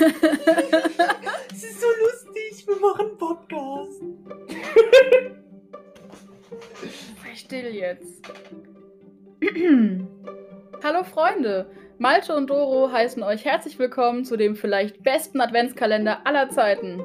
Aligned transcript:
Es 0.00 1.64
ist 1.64 1.80
so 1.80 1.86
lustig, 1.88 2.64
wir 2.68 2.76
machen 2.76 3.08
einen 3.08 3.18
Podcast. 3.18 4.00
Sei 7.24 7.34
still 7.34 7.74
jetzt. 7.74 8.22
Hallo 10.84 11.02
Freunde, 11.02 11.68
Malte 11.98 12.36
und 12.36 12.48
Doro 12.48 12.92
heißen 12.92 13.24
euch 13.24 13.44
herzlich 13.44 13.80
willkommen 13.80 14.24
zu 14.24 14.36
dem 14.36 14.54
vielleicht 14.54 15.02
besten 15.02 15.40
Adventskalender 15.40 16.24
aller 16.24 16.48
Zeiten. 16.50 17.02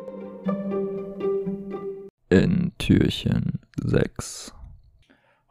In 2.29 2.73
Türchen 2.78 3.60
6. 3.83 4.54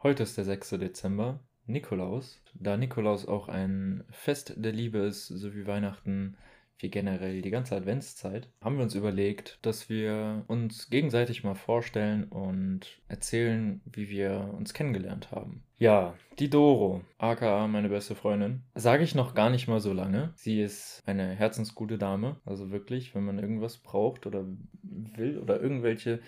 Heute 0.01 0.23
ist 0.23 0.37
der 0.37 0.45
6. 0.45 0.69
Dezember, 0.69 1.41
Nikolaus. 1.65 2.41
Da 2.53 2.77
Nikolaus 2.77 3.27
auch 3.27 3.49
ein 3.49 4.05
Fest 4.11 4.53
der 4.55 4.71
Liebe 4.71 4.99
ist, 4.99 5.27
so 5.27 5.53
wie 5.53 5.67
Weihnachten, 5.67 6.37
wie 6.79 6.89
generell 6.89 7.41
die 7.41 7.49
ganze 7.49 7.75
Adventszeit, 7.75 8.49
haben 8.61 8.77
wir 8.77 8.83
uns 8.83 8.95
überlegt, 8.95 9.59
dass 9.61 9.89
wir 9.89 10.43
uns 10.47 10.89
gegenseitig 10.89 11.43
mal 11.43 11.55
vorstellen 11.55 12.25
und 12.25 13.01
erzählen, 13.07 13.81
wie 13.85 14.09
wir 14.09 14.53
uns 14.57 14.73
kennengelernt 14.73 15.31
haben. 15.31 15.63
Ja, 15.77 16.15
die 16.39 16.49
Doro, 16.49 17.01
aka 17.17 17.67
meine 17.67 17.89
beste 17.89 18.15
Freundin, 18.15 18.63
sage 18.75 19.03
ich 19.03 19.15
noch 19.15 19.35
gar 19.35 19.49
nicht 19.49 19.67
mal 19.67 19.79
so 19.79 19.93
lange. 19.93 20.33
Sie 20.35 20.61
ist 20.61 21.01
eine 21.05 21.29
herzensgute 21.35 21.97
Dame, 21.97 22.37
also 22.45 22.71
wirklich, 22.71 23.15
wenn 23.15 23.25
man 23.25 23.39
irgendwas 23.39 23.77
braucht 23.77 24.25
oder 24.25 24.45
will 24.81 25.37
oder 25.39 25.61
irgendwelche 25.61 26.19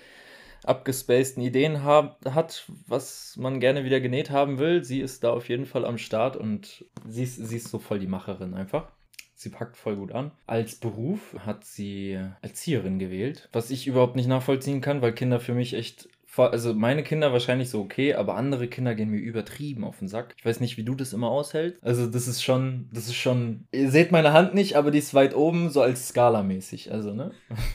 abgespaceden 0.63 1.43
Ideen 1.43 1.83
hab, 1.83 2.25
hat, 2.25 2.69
was 2.87 3.35
man 3.37 3.59
gerne 3.59 3.83
wieder 3.83 3.99
genäht 3.99 4.29
haben 4.29 4.57
will. 4.57 4.83
Sie 4.83 4.99
ist 4.99 5.23
da 5.23 5.31
auf 5.31 5.49
jeden 5.49 5.65
Fall 5.65 5.85
am 5.85 5.97
Start 5.97 6.35
und 6.37 6.85
sie 7.07 7.23
ist, 7.23 7.35
sie 7.35 7.57
ist 7.57 7.69
so 7.69 7.79
voll 7.79 7.99
die 7.99 8.07
Macherin 8.07 8.53
einfach. 8.53 8.91
Sie 9.37 9.49
packt 9.49 9.75
voll 9.75 9.97
gut 9.97 10.13
an. 10.13 10.31
Als 10.47 10.75
Beruf 10.75 11.35
hat 11.45 11.65
sie 11.65 12.17
Erzieherin 12.41 12.99
gewählt, 12.99 13.49
was 13.51 13.69
ich 13.69 13.85
überhaupt 13.85 14.15
nicht 14.15 14.27
nachvollziehen 14.27 14.79
kann, 14.81 15.01
weil 15.01 15.13
Kinder 15.13 15.39
für 15.39 15.53
mich 15.53 15.73
echt 15.73 16.07
also 16.37 16.73
meine 16.73 17.03
Kinder 17.03 17.31
wahrscheinlich 17.31 17.69
so 17.69 17.81
okay, 17.81 18.13
aber 18.13 18.35
andere 18.35 18.67
Kinder 18.67 18.93
gehen 18.95 19.09
mir 19.09 19.19
übertrieben 19.19 19.83
auf 19.83 19.99
den 19.99 20.07
Sack. 20.07 20.35
Ich 20.37 20.45
weiß 20.45 20.59
nicht, 20.59 20.75
wie 20.77 20.83
du 20.83 20.95
das 20.95 21.13
immer 21.13 21.29
aushältst. 21.29 21.81
Also 21.83 22.07
das 22.07 22.27
ist 22.27 22.43
schon, 22.43 22.89
das 22.91 23.05
ist 23.05 23.15
schon, 23.15 23.67
ihr 23.71 23.89
seht 23.89 24.11
meine 24.11 24.33
Hand 24.33 24.53
nicht, 24.53 24.75
aber 24.75 24.91
die 24.91 24.97
ist 24.99 25.13
weit 25.13 25.35
oben, 25.35 25.69
so 25.69 25.81
als 25.81 26.09
Skala-mäßig. 26.09 26.91
Also, 26.91 27.13
ne? 27.13 27.31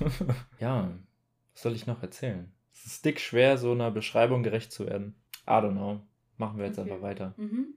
ja, 0.60 0.90
was 1.54 1.62
soll 1.62 1.74
ich 1.74 1.86
noch 1.86 2.02
erzählen? 2.02 2.52
Es 2.72 2.84
ist 2.86 3.04
dick 3.04 3.20
schwer, 3.20 3.56
so 3.56 3.72
einer 3.72 3.90
Beschreibung 3.90 4.42
gerecht 4.42 4.72
zu 4.72 4.86
werden. 4.86 5.14
I 5.46 5.52
don't 5.52 5.72
know. 5.72 6.00
Machen 6.36 6.58
wir 6.58 6.66
jetzt 6.66 6.78
Okay. 6.78 6.90
einfach 6.90 7.02
weiter. 7.02 7.34
Mhm. 7.38 7.74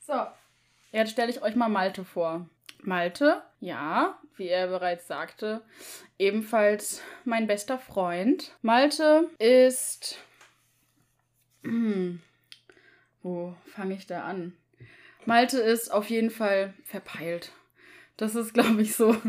So, 0.00 0.14
jetzt 0.92 1.12
stelle 1.12 1.30
ich 1.30 1.42
euch 1.42 1.54
mal 1.54 1.68
Malte 1.68 2.04
vor. 2.04 2.48
Malte, 2.82 3.42
ja, 3.60 4.18
wie 4.36 4.48
er 4.48 4.68
bereits 4.68 5.06
sagte, 5.06 5.62
ebenfalls 6.18 7.02
mein 7.24 7.46
bester 7.46 7.78
Freund. 7.78 8.56
Malte 8.62 9.28
ist. 9.38 10.18
Hm, 11.62 12.20
wo 13.22 13.54
fange 13.66 13.94
ich 13.94 14.06
da 14.06 14.24
an? 14.24 14.56
Malte 15.26 15.58
ist 15.58 15.92
auf 15.92 16.08
jeden 16.08 16.30
Fall 16.30 16.72
verpeilt. 16.84 17.52
Das 18.16 18.34
ist, 18.34 18.54
glaube 18.54 18.82
ich, 18.82 18.94
so. 18.96 19.16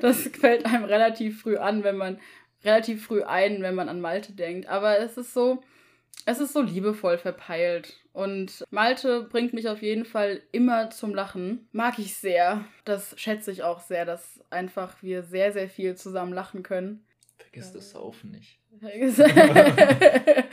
Das 0.00 0.22
fällt 0.22 0.66
einem 0.66 0.82
relativ 0.82 1.42
früh 1.42 1.56
an, 1.56 1.84
wenn 1.84 1.96
man 1.96 2.18
relativ 2.64 3.06
früh 3.06 3.22
ein, 3.22 3.62
wenn 3.62 3.76
man 3.76 3.88
an 3.88 4.00
Malte 4.00 4.32
denkt. 4.32 4.68
Aber 4.68 4.98
es 4.98 5.16
ist 5.16 5.32
so, 5.32 5.62
es 6.26 6.40
ist 6.40 6.52
so 6.52 6.62
liebevoll 6.62 7.18
verpeilt. 7.18 7.96
Und 8.12 8.64
Malte 8.70 9.22
bringt 9.22 9.52
mich 9.52 9.68
auf 9.68 9.82
jeden 9.82 10.04
Fall 10.04 10.42
immer 10.52 10.90
zum 10.90 11.14
Lachen. 11.14 11.68
Mag 11.72 11.98
ich 11.98 12.16
sehr. 12.16 12.64
Das 12.84 13.14
schätze 13.18 13.52
ich 13.52 13.62
auch 13.62 13.80
sehr, 13.80 14.04
dass 14.04 14.40
einfach 14.50 15.02
wir 15.02 15.22
sehr, 15.22 15.52
sehr 15.52 15.68
viel 15.68 15.96
zusammen 15.96 16.32
lachen 16.32 16.62
können. 16.62 17.04
Vergiss 17.38 17.72
das 17.72 17.90
Saufen 17.90 18.32
nicht. 18.32 18.58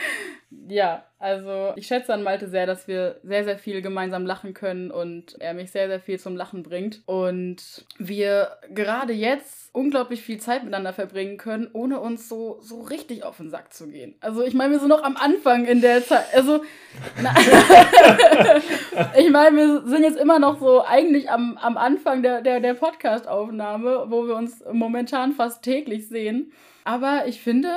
ja, 0.68 1.04
also 1.20 1.74
ich 1.76 1.88
schätze 1.88 2.14
an 2.14 2.22
Malte 2.22 2.48
sehr, 2.48 2.68
dass 2.68 2.88
wir 2.88 3.20
sehr, 3.24 3.44
sehr 3.44 3.58
viel 3.58 3.82
gemeinsam 3.82 4.26
lachen 4.26 4.54
können 4.54 4.92
und 4.92 5.40
er 5.40 5.54
mich 5.54 5.72
sehr, 5.72 5.88
sehr 5.88 6.00
viel 6.00 6.20
zum 6.20 6.36
Lachen 6.36 6.64
bringt. 6.64 7.02
Und 7.06 7.86
wir 7.98 8.50
gerade 8.70 9.14
jetzt 9.14 9.74
unglaublich 9.74 10.22
viel 10.22 10.40
Zeit 10.40 10.64
miteinander 10.64 10.94
verbringen 10.94 11.38
können, 11.38 11.70
ohne 11.74 12.00
uns 12.00 12.30
so, 12.30 12.60
so 12.62 12.82
richtig 12.82 13.24
auf 13.24 13.38
den 13.38 13.50
Sack 13.50 13.74
zu 13.74 13.88
gehen. 13.88 14.16
Also 14.20 14.44
ich 14.44 14.54
meine, 14.54 14.74
wir 14.74 14.80
sind 14.80 14.90
noch 14.90 15.04
am 15.04 15.18
Anfang 15.18 15.66
in 15.66 15.82
der 15.82 16.04
Zeit. 16.04 16.26
Also, 16.36 16.64
ich 19.18 19.30
meine, 19.32 19.58
wir 19.58 19.88
sind 19.88 20.04
jetzt 20.04 20.20
immer 20.20 20.40
noch 20.40 20.60
so 20.60 20.84
eigentlich 20.84 21.30
am, 21.30 21.58
am 21.58 21.78
Anfang 21.78 22.22
der, 22.22 22.42
der, 22.42 22.60
der 22.60 22.76
Podcast-Aufnahme, 22.76 24.06
wo 24.10 24.28
wir 24.28 24.36
uns 24.36 24.64
momentan 24.72 25.34
fast 25.34 25.64
täglich 25.64 26.08
sehen. 26.08 26.52
Aber 26.84 27.28
ich 27.28 27.42
finde 27.42 27.70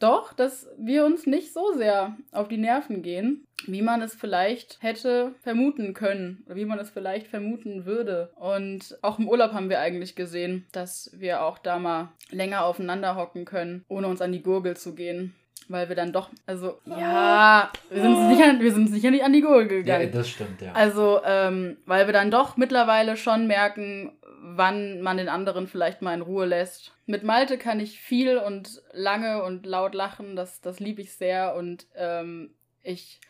doch, 0.00 0.32
dass 0.32 0.68
wir 0.78 1.04
uns 1.04 1.26
nicht 1.26 1.52
so 1.52 1.72
sehr 1.76 2.16
auf 2.32 2.48
die 2.48 2.56
Nerven 2.56 3.02
gehen, 3.02 3.46
wie 3.66 3.82
man 3.82 4.02
es 4.02 4.14
vielleicht 4.14 4.78
hätte 4.80 5.34
vermuten 5.42 5.94
können 5.94 6.42
oder 6.46 6.56
wie 6.56 6.64
man 6.64 6.78
es 6.78 6.90
vielleicht 6.90 7.28
vermuten 7.28 7.84
würde. 7.84 8.32
Und 8.36 8.98
auch 9.02 9.18
im 9.18 9.28
Urlaub 9.28 9.52
haben 9.52 9.70
wir 9.70 9.80
eigentlich 9.80 10.16
gesehen, 10.16 10.66
dass 10.72 11.10
wir 11.14 11.42
auch 11.42 11.58
da 11.58 11.78
mal 11.78 12.12
länger 12.30 12.64
aufeinander 12.64 13.16
hocken 13.16 13.44
können, 13.44 13.84
ohne 13.88 14.08
uns 14.08 14.22
an 14.22 14.32
die 14.32 14.42
Gurgel 14.42 14.76
zu 14.76 14.94
gehen. 14.94 15.34
Weil 15.70 15.88
wir 15.88 15.94
dann 15.94 16.12
doch, 16.12 16.30
also, 16.46 16.80
ja, 16.84 17.70
wir 17.90 18.02
sind 18.02 18.28
sicher, 18.28 18.58
wir 18.58 18.72
sind 18.72 18.88
sicher 18.88 19.12
nicht 19.12 19.22
an 19.22 19.32
die 19.32 19.40
Gurgel 19.40 19.86
Ja, 19.86 19.98
gegangen. 19.98 20.10
das 20.12 20.28
stimmt, 20.28 20.60
ja. 20.60 20.72
Also, 20.72 21.20
ähm, 21.24 21.76
weil 21.86 22.06
wir 22.06 22.12
dann 22.12 22.32
doch 22.32 22.56
mittlerweile 22.56 23.16
schon 23.16 23.46
merken, 23.46 24.18
wann 24.42 25.00
man 25.00 25.16
den 25.16 25.28
anderen 25.28 25.68
vielleicht 25.68 26.02
mal 26.02 26.12
in 26.14 26.22
Ruhe 26.22 26.44
lässt. 26.44 26.92
Mit 27.06 27.22
Malte 27.22 27.56
kann 27.56 27.78
ich 27.78 28.00
viel 28.00 28.36
und 28.38 28.82
lange 28.92 29.44
und 29.44 29.64
laut 29.64 29.94
lachen, 29.94 30.34
das, 30.34 30.60
das 30.60 30.80
liebe 30.80 31.02
ich 31.02 31.12
sehr 31.14 31.54
und 31.54 31.86
ähm, 31.94 32.52
ich 32.82 33.20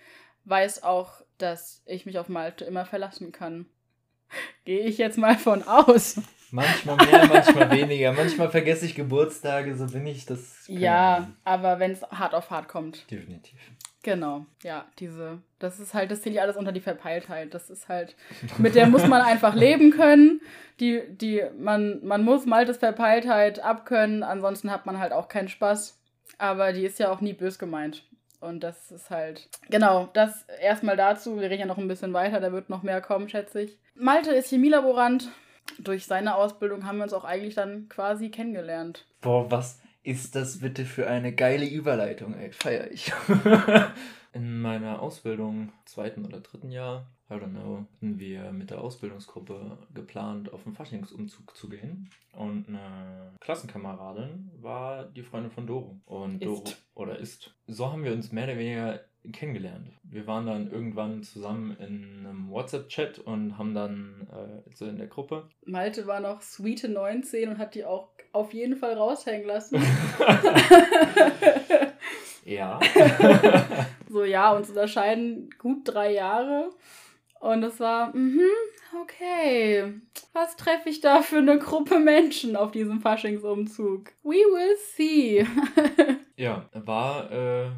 weiß 0.44 0.82
auch, 0.82 1.20
dass 1.36 1.82
ich 1.84 2.06
mich 2.06 2.18
auf 2.18 2.30
Malte 2.30 2.64
immer 2.64 2.86
verlassen 2.86 3.32
kann. 3.32 3.66
Gehe 4.64 4.80
ich 4.86 4.96
jetzt 4.96 5.18
mal 5.18 5.36
von 5.36 5.62
aus. 5.64 6.18
Manchmal 6.52 6.96
mehr, 6.96 7.26
manchmal 7.26 7.70
weniger. 7.70 8.12
Manchmal 8.12 8.50
vergesse 8.50 8.86
ich 8.86 8.94
Geburtstage, 8.94 9.76
so 9.76 9.86
bin 9.86 10.06
ich. 10.06 10.26
Das 10.26 10.64
Ja, 10.66 11.28
aber 11.44 11.78
wenn 11.78 11.92
es 11.92 12.02
hart 12.02 12.34
auf 12.34 12.50
hart 12.50 12.68
kommt. 12.68 13.10
Definitiv. 13.10 13.58
Genau, 14.02 14.46
ja, 14.62 14.86
diese, 14.98 15.42
das 15.58 15.78
ist 15.78 15.92
halt, 15.92 16.10
das 16.10 16.22
zählt 16.22 16.34
ja 16.34 16.42
alles 16.42 16.56
unter 16.56 16.72
die 16.72 16.80
Verpeiltheit. 16.80 17.52
Das 17.52 17.68
ist 17.68 17.88
halt, 17.88 18.16
mit 18.56 18.74
der 18.74 18.86
muss 18.86 19.06
man 19.06 19.20
einfach 19.20 19.54
leben 19.54 19.90
können. 19.90 20.40
Die, 20.80 21.02
die, 21.10 21.42
man, 21.58 22.00
man 22.02 22.24
muss 22.24 22.46
Maltes 22.46 22.78
Verpeiltheit 22.78 23.60
abkönnen, 23.60 24.22
ansonsten 24.22 24.70
hat 24.70 24.86
man 24.86 24.98
halt 24.98 25.12
auch 25.12 25.28
keinen 25.28 25.48
Spaß. 25.48 25.98
Aber 26.38 26.72
die 26.72 26.86
ist 26.86 26.98
ja 26.98 27.12
auch 27.12 27.20
nie 27.20 27.34
bös 27.34 27.58
gemeint. 27.58 28.04
Und 28.40 28.60
das 28.64 28.90
ist 28.90 29.10
halt, 29.10 29.50
genau, 29.68 30.08
das 30.14 30.46
erstmal 30.62 30.96
dazu. 30.96 31.38
Wir 31.38 31.50
reden 31.50 31.60
ja 31.60 31.66
noch 31.66 31.76
ein 31.76 31.88
bisschen 31.88 32.14
weiter, 32.14 32.40
da 32.40 32.52
wird 32.52 32.70
noch 32.70 32.82
mehr 32.82 33.02
kommen, 33.02 33.28
schätze 33.28 33.60
ich. 33.60 33.78
Malte 33.94 34.30
ist 34.30 34.48
Chemielaborant. 34.48 35.28
Durch 35.78 36.06
seine 36.06 36.34
Ausbildung 36.34 36.84
haben 36.84 36.98
wir 36.98 37.04
uns 37.04 37.12
auch 37.12 37.24
eigentlich 37.24 37.54
dann 37.54 37.88
quasi 37.88 38.30
kennengelernt. 38.30 39.06
Boah, 39.20 39.50
was 39.50 39.80
ist 40.02 40.34
das 40.34 40.60
bitte 40.60 40.84
für 40.84 41.08
eine 41.08 41.34
geile 41.34 41.66
Überleitung, 41.66 42.34
ey? 42.34 42.52
Feier 42.52 42.90
ich. 42.90 43.12
In 44.32 44.60
meiner 44.60 45.02
Ausbildung, 45.02 45.72
zweiten 45.84 46.24
oder 46.24 46.40
dritten 46.40 46.70
Jahr, 46.70 47.10
I 47.30 47.34
don't 47.34 47.50
know, 47.50 47.84
hatten 47.94 48.18
wir 48.18 48.52
mit 48.52 48.70
der 48.70 48.80
Ausbildungsgruppe 48.80 49.78
geplant, 49.92 50.52
auf 50.52 50.66
einen 50.66 50.74
Faschingsumzug 50.74 51.56
zu 51.56 51.68
gehen. 51.68 52.10
Und 52.32 52.68
eine 52.68 53.32
Klassenkameradin 53.40 54.50
war 54.60 55.04
die 55.04 55.22
Freundin 55.22 55.50
von 55.50 55.66
Doro. 55.66 56.00
Und 56.06 56.44
Doro, 56.44 56.62
Ist. 56.62 56.82
oder 56.94 57.18
ist. 57.18 57.54
So 57.66 57.92
haben 57.92 58.04
wir 58.04 58.12
uns 58.12 58.32
mehr 58.32 58.44
oder 58.44 58.58
weniger 58.58 59.00
kennengelernt. 59.32 59.88
Wir 60.02 60.26
waren 60.26 60.46
dann 60.46 60.70
irgendwann 60.70 61.22
zusammen 61.22 61.76
in 61.78 62.26
einem 62.26 62.50
WhatsApp-Chat 62.50 63.18
und 63.18 63.58
haben 63.58 63.74
dann 63.74 64.28
äh, 64.30 64.74
so 64.74 64.86
in 64.86 64.98
der 64.98 65.06
Gruppe 65.06 65.48
Malte 65.64 66.06
war 66.06 66.20
noch 66.20 66.42
sweete 66.42 66.88
19 66.88 67.48
und 67.50 67.58
hat 67.58 67.74
die 67.74 67.84
auch 67.84 68.08
auf 68.32 68.52
jeden 68.54 68.76
Fall 68.76 68.94
raushängen 68.94 69.46
lassen. 69.46 69.82
ja. 72.44 72.80
so, 74.08 74.24
ja, 74.24 74.52
uns 74.52 74.68
unterscheiden 74.68 75.50
gut 75.58 75.80
drei 75.84 76.12
Jahre. 76.12 76.70
Und 77.40 77.62
es 77.62 77.80
war, 77.80 78.14
mhm, 78.14 78.42
okay. 79.02 79.94
Was 80.32 80.56
treffe 80.56 80.90
ich 80.90 81.00
da 81.00 81.22
für 81.22 81.38
eine 81.38 81.58
Gruppe 81.58 81.98
Menschen 81.98 82.54
auf 82.54 82.70
diesem 82.70 83.00
Faschingsumzug? 83.00 84.12
We 84.22 84.30
will 84.30 84.76
see. 84.94 85.46
Ja, 86.36 86.70
war 86.72 87.30
äh, 87.30 87.70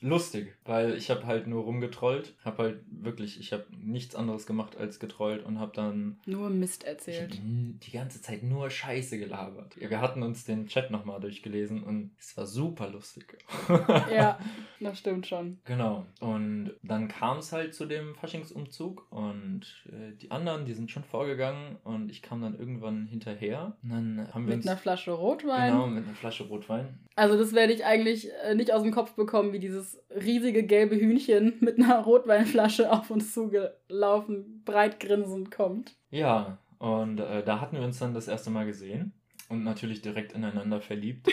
lustig, 0.00 0.54
weil 0.64 0.94
ich 0.94 1.10
habe 1.10 1.26
halt 1.26 1.46
nur 1.46 1.64
rumgetrollt, 1.64 2.34
habe 2.44 2.62
halt 2.62 2.80
wirklich, 2.90 3.38
ich 3.40 3.52
habe 3.52 3.64
nichts 3.80 4.14
anderes 4.14 4.46
gemacht 4.46 4.76
als 4.76 4.98
getrollt 5.00 5.44
und 5.44 5.58
habe 5.58 5.72
dann 5.74 6.18
Nur 6.26 6.50
Mist 6.50 6.84
erzählt. 6.84 7.38
die 7.42 7.90
ganze 7.90 8.20
Zeit 8.22 8.42
nur 8.42 8.70
Scheiße 8.70 9.18
gelabert. 9.18 9.74
Wir 9.78 10.00
hatten 10.00 10.22
uns 10.22 10.44
den 10.44 10.66
Chat 10.66 10.90
nochmal 10.90 11.20
durchgelesen 11.20 11.82
und 11.82 12.10
es 12.18 12.36
war 12.36 12.46
super 12.46 12.88
lustig. 12.90 13.38
Ja, 14.12 14.38
das 14.80 14.98
stimmt 14.98 15.26
schon. 15.26 15.58
Genau. 15.64 16.04
Und 16.20 16.72
dann 16.82 17.08
kam 17.08 17.38
es 17.38 17.52
halt 17.52 17.74
zu 17.74 17.86
dem 17.86 18.14
Faschingsumzug 18.14 19.06
und 19.10 19.62
äh, 19.86 20.16
die 20.20 20.30
anderen, 20.30 20.64
die 20.64 20.72
sind 20.74 20.90
schon 20.90 21.04
vorgegangen 21.04 21.76
und 21.84 22.10
ich 22.10 22.22
kam 22.22 22.42
dann 22.42 22.58
irgendwann 22.58 23.06
hinterher. 23.06 23.76
Und 23.82 23.90
dann 23.90 24.28
haben 24.32 24.46
wir 24.46 24.56
Mit 24.56 24.64
uns. 24.64 24.66
einer 24.66 24.76
Flasche 24.76 25.12
Rotwein. 25.12 25.72
Genau, 25.72 25.86
mit 25.86 26.04
einer 26.04 26.14
Flasche 26.14 26.44
Rotwein. 26.44 26.98
Also 27.16 27.36
das 27.36 27.52
werde 27.52 27.72
ich 27.72 27.84
eigentlich 27.84 28.28
äh, 28.44 28.54
nicht 28.54 28.72
aus 28.72 28.82
dem 28.82 28.92
Kopf 28.92 29.12
bekommen, 29.14 29.52
wie 29.52 29.58
dieses 29.58 29.87
riesige 30.10 30.64
gelbe 30.64 30.96
Hühnchen 30.96 31.54
mit 31.60 31.78
einer 31.78 32.00
Rotweinflasche 32.00 32.92
auf 32.92 33.10
uns 33.10 33.32
zugelaufen, 33.32 34.62
breit 34.64 35.00
grinsend 35.00 35.50
kommt. 35.50 35.96
Ja, 36.10 36.58
und 36.78 37.20
äh, 37.20 37.42
da 37.42 37.60
hatten 37.60 37.76
wir 37.76 37.84
uns 37.84 37.98
dann 37.98 38.14
das 38.14 38.28
erste 38.28 38.50
Mal 38.50 38.66
gesehen 38.66 39.12
und 39.48 39.64
natürlich 39.64 40.02
direkt 40.02 40.32
ineinander 40.32 40.80
verliebt. 40.80 41.26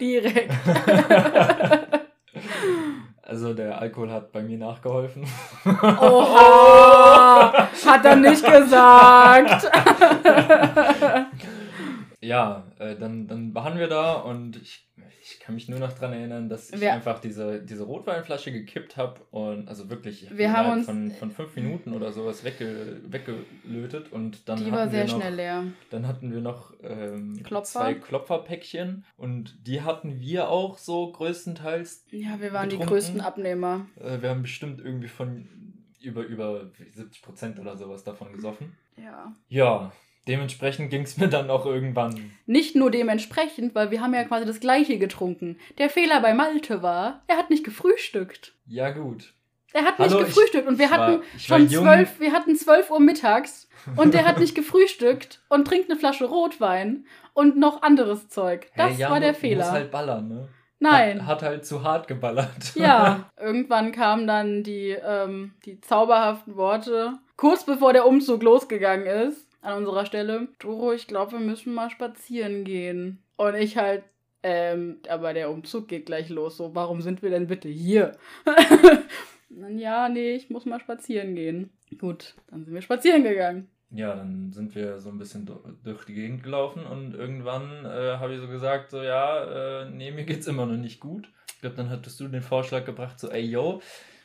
Direkt. 0.00 0.50
also 3.22 3.54
der 3.54 3.80
Alkohol 3.80 4.10
hat 4.10 4.32
bei 4.32 4.42
mir 4.42 4.58
nachgeholfen. 4.58 5.24
Oha! 5.64 7.68
Hat 7.84 8.04
er 8.04 8.16
nicht 8.16 8.44
gesagt. 8.44 9.70
Ja, 12.22 12.64
äh, 12.78 12.96
dann, 12.96 13.26
dann 13.26 13.54
waren 13.54 13.78
wir 13.78 13.88
da 13.88 14.12
und 14.12 14.56
ich, 14.56 14.86
ich 14.89 14.89
kann 15.50 15.54
mich 15.56 15.68
nur 15.68 15.80
noch 15.80 15.92
dran 15.92 16.12
erinnern, 16.12 16.48
dass 16.48 16.70
ich 16.70 16.80
Wir- 16.80 16.92
einfach 16.92 17.18
diese, 17.18 17.60
diese 17.60 17.82
Rotweinflasche 17.82 18.52
gekippt 18.52 18.96
habe 18.96 19.20
und 19.32 19.68
also 19.68 19.90
wirklich 19.90 20.30
Wir 20.30 20.46
die 20.46 20.48
haben 20.48 20.70
uns- 20.72 20.86
von, 20.86 21.10
von 21.10 21.30
fünf 21.32 21.56
Minuten 21.56 21.92
oder 21.92 22.12
sowas 22.12 22.44
wegge, 22.44 23.00
weggelötet 23.08 24.12
und 24.12 24.48
dann 24.48 24.58
Die 24.58 24.64
hatten 24.66 24.72
war 24.74 24.88
sehr 24.88 25.06
wir 25.06 25.12
noch, 25.12 25.20
schnell 25.20 25.34
leer. 25.34 25.64
Dann 25.90 26.06
hatten 26.06 26.32
wir 26.32 26.40
noch 26.40 26.72
ähm, 26.84 27.40
Klopfer? 27.42 27.80
zwei 27.80 27.94
Klopferpäckchen 27.94 29.04
und 29.16 29.66
die 29.66 29.82
hatten 29.82 30.20
wir 30.20 30.48
auch 30.50 30.78
so 30.78 31.10
größtenteils. 31.10 32.04
Ja, 32.12 32.40
wir 32.40 32.52
waren 32.52 32.68
die 32.68 32.76
Betrunken. 32.76 32.86
größten 32.94 33.20
Abnehmer. 33.20 33.86
Äh, 33.98 34.22
wir 34.22 34.30
haben 34.30 34.42
bestimmt 34.42 34.80
irgendwie 34.80 35.08
von 35.08 35.48
über, 36.00 36.22
über 36.22 36.70
70 36.94 37.22
Prozent 37.22 37.58
oder 37.58 37.76
sowas 37.76 38.04
davon 38.04 38.32
gesoffen. 38.32 38.72
Ja. 38.96 39.34
Ja, 39.48 39.92
dementsprechend 40.30 40.90
ging 40.90 41.02
es 41.02 41.16
mir 41.18 41.28
dann 41.28 41.50
auch 41.50 41.66
irgendwann 41.66 42.30
Nicht 42.46 42.74
nur 42.76 42.90
dementsprechend, 42.90 43.74
weil 43.74 43.90
wir 43.90 44.00
haben 44.00 44.14
ja 44.14 44.24
quasi 44.24 44.46
das 44.46 44.60
gleiche 44.60 44.98
getrunken. 44.98 45.58
Der 45.78 45.90
Fehler 45.90 46.20
bei 46.20 46.32
Malte 46.32 46.82
war, 46.82 47.22
er 47.26 47.36
hat 47.36 47.50
nicht 47.50 47.64
gefrühstückt. 47.64 48.54
Ja, 48.66 48.90
gut. 48.90 49.34
Er 49.72 49.82
hat 49.84 49.98
Hallo, 49.98 50.18
nicht 50.18 50.28
ich- 50.28 50.34
gefrühstückt 50.34 50.66
und 50.66 50.78
wir 50.78 50.86
ich 50.86 50.90
hatten 50.92 51.22
ich 51.36 51.50
war 51.50 51.58
schon 51.58 51.68
zwölf, 51.68 52.18
wir 52.20 52.32
hatten 52.32 52.56
12 52.56 52.90
Uhr 52.90 53.00
mittags 53.00 53.68
und 53.96 54.14
der 54.14 54.24
hat 54.26 54.38
nicht 54.44 54.54
gefrühstückt 54.54 55.42
und 55.48 55.66
trinkt 55.66 55.90
eine 55.90 55.98
Flasche 55.98 56.24
Rotwein 56.24 57.04
und 57.34 57.56
noch 57.58 57.82
anderes 57.82 58.28
Zeug. 58.28 58.68
Das 58.76 58.92
Hey, 58.92 58.96
ja, 59.00 59.10
war 59.10 59.20
der 59.20 59.34
Fehler. 59.34 59.64
Muss 59.64 59.72
halt 59.72 59.90
ballern, 59.90 60.28
ne? 60.28 60.48
Nein. 60.82 61.26
Hat, 61.26 61.36
hat 61.36 61.42
halt 61.42 61.66
zu 61.66 61.82
hart 61.84 62.08
geballert. 62.08 62.74
Ja, 62.74 63.30
irgendwann 63.40 63.92
kamen 63.92 64.26
dann 64.26 64.62
die, 64.62 64.90
ähm, 64.90 65.52
die 65.66 65.80
zauberhaften 65.80 66.56
Worte, 66.56 67.18
kurz 67.36 67.64
bevor 67.64 67.92
der 67.92 68.06
Umzug 68.06 68.42
losgegangen 68.42 69.06
ist, 69.06 69.46
an 69.62 69.78
unserer 69.78 70.06
Stelle. 70.06 70.48
Doro, 70.58 70.92
ich 70.92 71.06
glaube, 71.06 71.32
wir 71.32 71.40
müssen 71.40 71.74
mal 71.74 71.90
spazieren 71.90 72.64
gehen. 72.64 73.22
Und 73.36 73.54
ich 73.54 73.76
halt, 73.76 74.04
ähm, 74.42 74.98
aber 75.08 75.34
der 75.34 75.50
Umzug 75.50 75.88
geht 75.88 76.06
gleich 76.06 76.28
los. 76.28 76.56
So, 76.56 76.74
warum 76.74 77.00
sind 77.02 77.22
wir 77.22 77.30
denn 77.30 77.46
bitte 77.46 77.68
hier? 77.68 78.16
ja, 79.76 80.08
nee, 80.08 80.32
ich 80.34 80.50
muss 80.50 80.64
mal 80.66 80.80
spazieren 80.80 81.34
gehen. 81.34 81.70
Gut, 81.98 82.34
dann 82.50 82.64
sind 82.64 82.74
wir 82.74 82.82
spazieren 82.82 83.22
gegangen. 83.24 83.68
Ja, 83.92 84.14
dann 84.14 84.52
sind 84.52 84.74
wir 84.76 85.00
so 85.00 85.08
ein 85.10 85.18
bisschen 85.18 85.46
du- 85.46 85.60
durch 85.82 86.04
die 86.04 86.14
Gegend 86.14 86.44
gelaufen 86.44 86.84
und 86.86 87.14
irgendwann 87.14 87.84
äh, 87.84 88.18
habe 88.18 88.34
ich 88.34 88.40
so 88.40 88.46
gesagt, 88.46 88.90
so 88.90 89.02
ja, 89.02 89.82
äh, 89.82 89.90
nee, 89.90 90.12
mir 90.12 90.24
geht's 90.24 90.46
immer 90.46 90.64
noch 90.66 90.76
nicht 90.76 91.00
gut. 91.00 91.28
Ich 91.54 91.60
glaube, 91.60 91.74
dann 91.76 91.90
hattest 91.90 92.20
du 92.20 92.28
den 92.28 92.42
Vorschlag 92.42 92.84
gebracht, 92.84 93.18
so 93.18 93.28
ey 93.28 93.42
yo, 93.42 93.82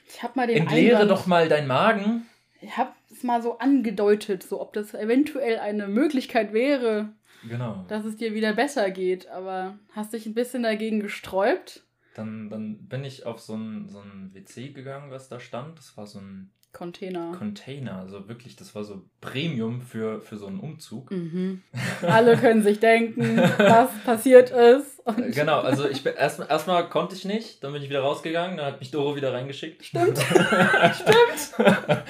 Ich 0.08 0.22
hab 0.22 0.36
mal 0.36 0.46
den 0.46 0.58
entleere 0.58 0.98
Einwand- 1.00 1.10
doch 1.12 1.26
mal 1.26 1.50
deinen 1.50 1.68
Magen. 1.68 2.28
Ich 2.62 2.78
hab 2.78 2.95
es 3.18 3.24
mal 3.24 3.42
so 3.42 3.58
angedeutet, 3.60 4.44
so 4.44 4.62
ob 4.62 4.74
das 4.74 4.94
eventuell 4.94 5.60
eine 5.60 5.88
Möglichkeit 5.88 6.54
wäre, 6.54 7.10
Genau. 7.48 7.86
dass 7.88 8.06
es 8.06 8.16
dir 8.16 8.34
wieder 8.34 8.54
besser 8.54 8.90
geht, 8.92 9.28
aber 9.30 9.78
hast 9.92 10.14
dich 10.14 10.26
ein 10.26 10.34
bisschen 10.34 10.64
dagegen 10.64 11.00
gesträubt. 11.00 11.84
Dann, 12.16 12.50
dann 12.50 12.88
bin 12.88 13.04
ich 13.04 13.26
auf 13.26 13.40
so 13.42 13.56
ein, 13.56 13.88
so 13.90 14.00
ein 14.00 14.32
WC 14.34 14.70
gegangen, 14.70 15.12
was 15.12 15.28
da 15.30 15.40
stand. 15.40 15.78
Das 15.78 15.98
war 15.98 16.08
so 16.08 16.20
ein 16.20 16.50
Container. 16.72 17.32
Container, 17.38 18.00
also 18.00 18.28
wirklich, 18.28 18.56
das 18.56 18.76
war 18.76 18.84
so 18.84 19.04
Premium 19.22 19.82
für, 19.82 20.22
für 20.22 20.38
so 20.38 20.48
einen 20.48 20.60
Umzug. 20.60 21.12
Mhm. 21.12 21.62
Alle 22.02 22.38
können 22.38 22.64
sich 22.64 22.80
denken, 22.80 23.38
was 23.38 23.90
passiert 24.06 24.52
ist. 24.52 24.95
Äh, 25.06 25.10
Und 25.12 25.32
Genau, 25.36 25.60
also 25.60 25.88
ich 25.88 26.04
bin 26.04 26.16
erstmal 26.16 26.50
erstmal 26.50 26.90
konnte 26.90 27.16
ich 27.16 27.26
nicht, 27.26 27.64
dann 27.64 27.74
bin 27.74 27.82
ich 27.82 27.90
wieder 27.90 28.02
rausgegangen, 28.02 28.58
dann 28.58 28.66
hat 28.66 28.80
mich 28.80 28.92
Doro 28.92 29.16
wieder 29.16 29.34
reingeschickt. 29.34 29.86
Stimmt. 29.86 30.18
Stimmt. 30.94 32.04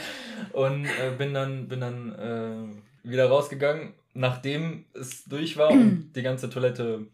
und 0.53 0.85
äh, 0.85 1.11
bin 1.17 1.33
dann, 1.33 1.67
bin 1.67 1.81
dann 1.81 2.15
äh, 3.03 3.09
wieder 3.09 3.27
rausgegangen, 3.29 3.93
nachdem 4.13 4.85
es 4.93 5.25
durch 5.25 5.57
war 5.57 5.71
und 5.71 6.11
die 6.15 6.21
ganze 6.21 6.49
Toilette 6.49 7.05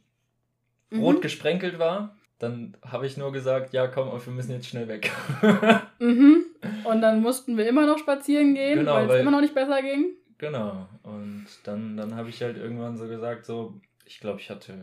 rot 0.94 1.18
Mhm. 1.18 1.22
gesprenkelt 1.22 1.80
war. 1.80 2.16
Dann 2.40 2.76
habe 2.84 3.06
ich 3.06 3.18
nur 3.18 3.32
gesagt, 3.32 3.72
ja 3.74 3.88
komm, 3.88 4.10
wir 4.12 4.34
müssen 4.34 4.52
jetzt 4.52 4.68
schnell 4.68 4.88
weg. 4.88 5.12
Mhm. 6.00 6.46
Und 6.84 7.02
dann 7.02 7.22
mussten 7.22 7.58
wir 7.58 7.68
immer 7.70 7.86
noch 7.86 8.00
spazieren 8.00 8.56
gehen, 8.56 8.80
Genau, 8.80 8.96
weil 8.96 9.10
es 9.12 9.22
immer 9.22 9.30
noch 9.32 9.42
nicht 9.42 9.54
besser 9.54 9.82
ging. 9.84 10.16
genau. 10.40 10.88
Und 11.04 11.46
dann, 11.64 11.96
dann 11.96 12.16
habe 12.16 12.30
ich 12.30 12.42
halt 12.42 12.58
irgendwann 12.58 12.98
so 12.98 13.08
gesagt, 13.08 13.46
so, 13.46 13.80
ich 14.06 14.20
glaube, 14.20 14.40
ich 14.42 14.50
hatte 14.50 14.74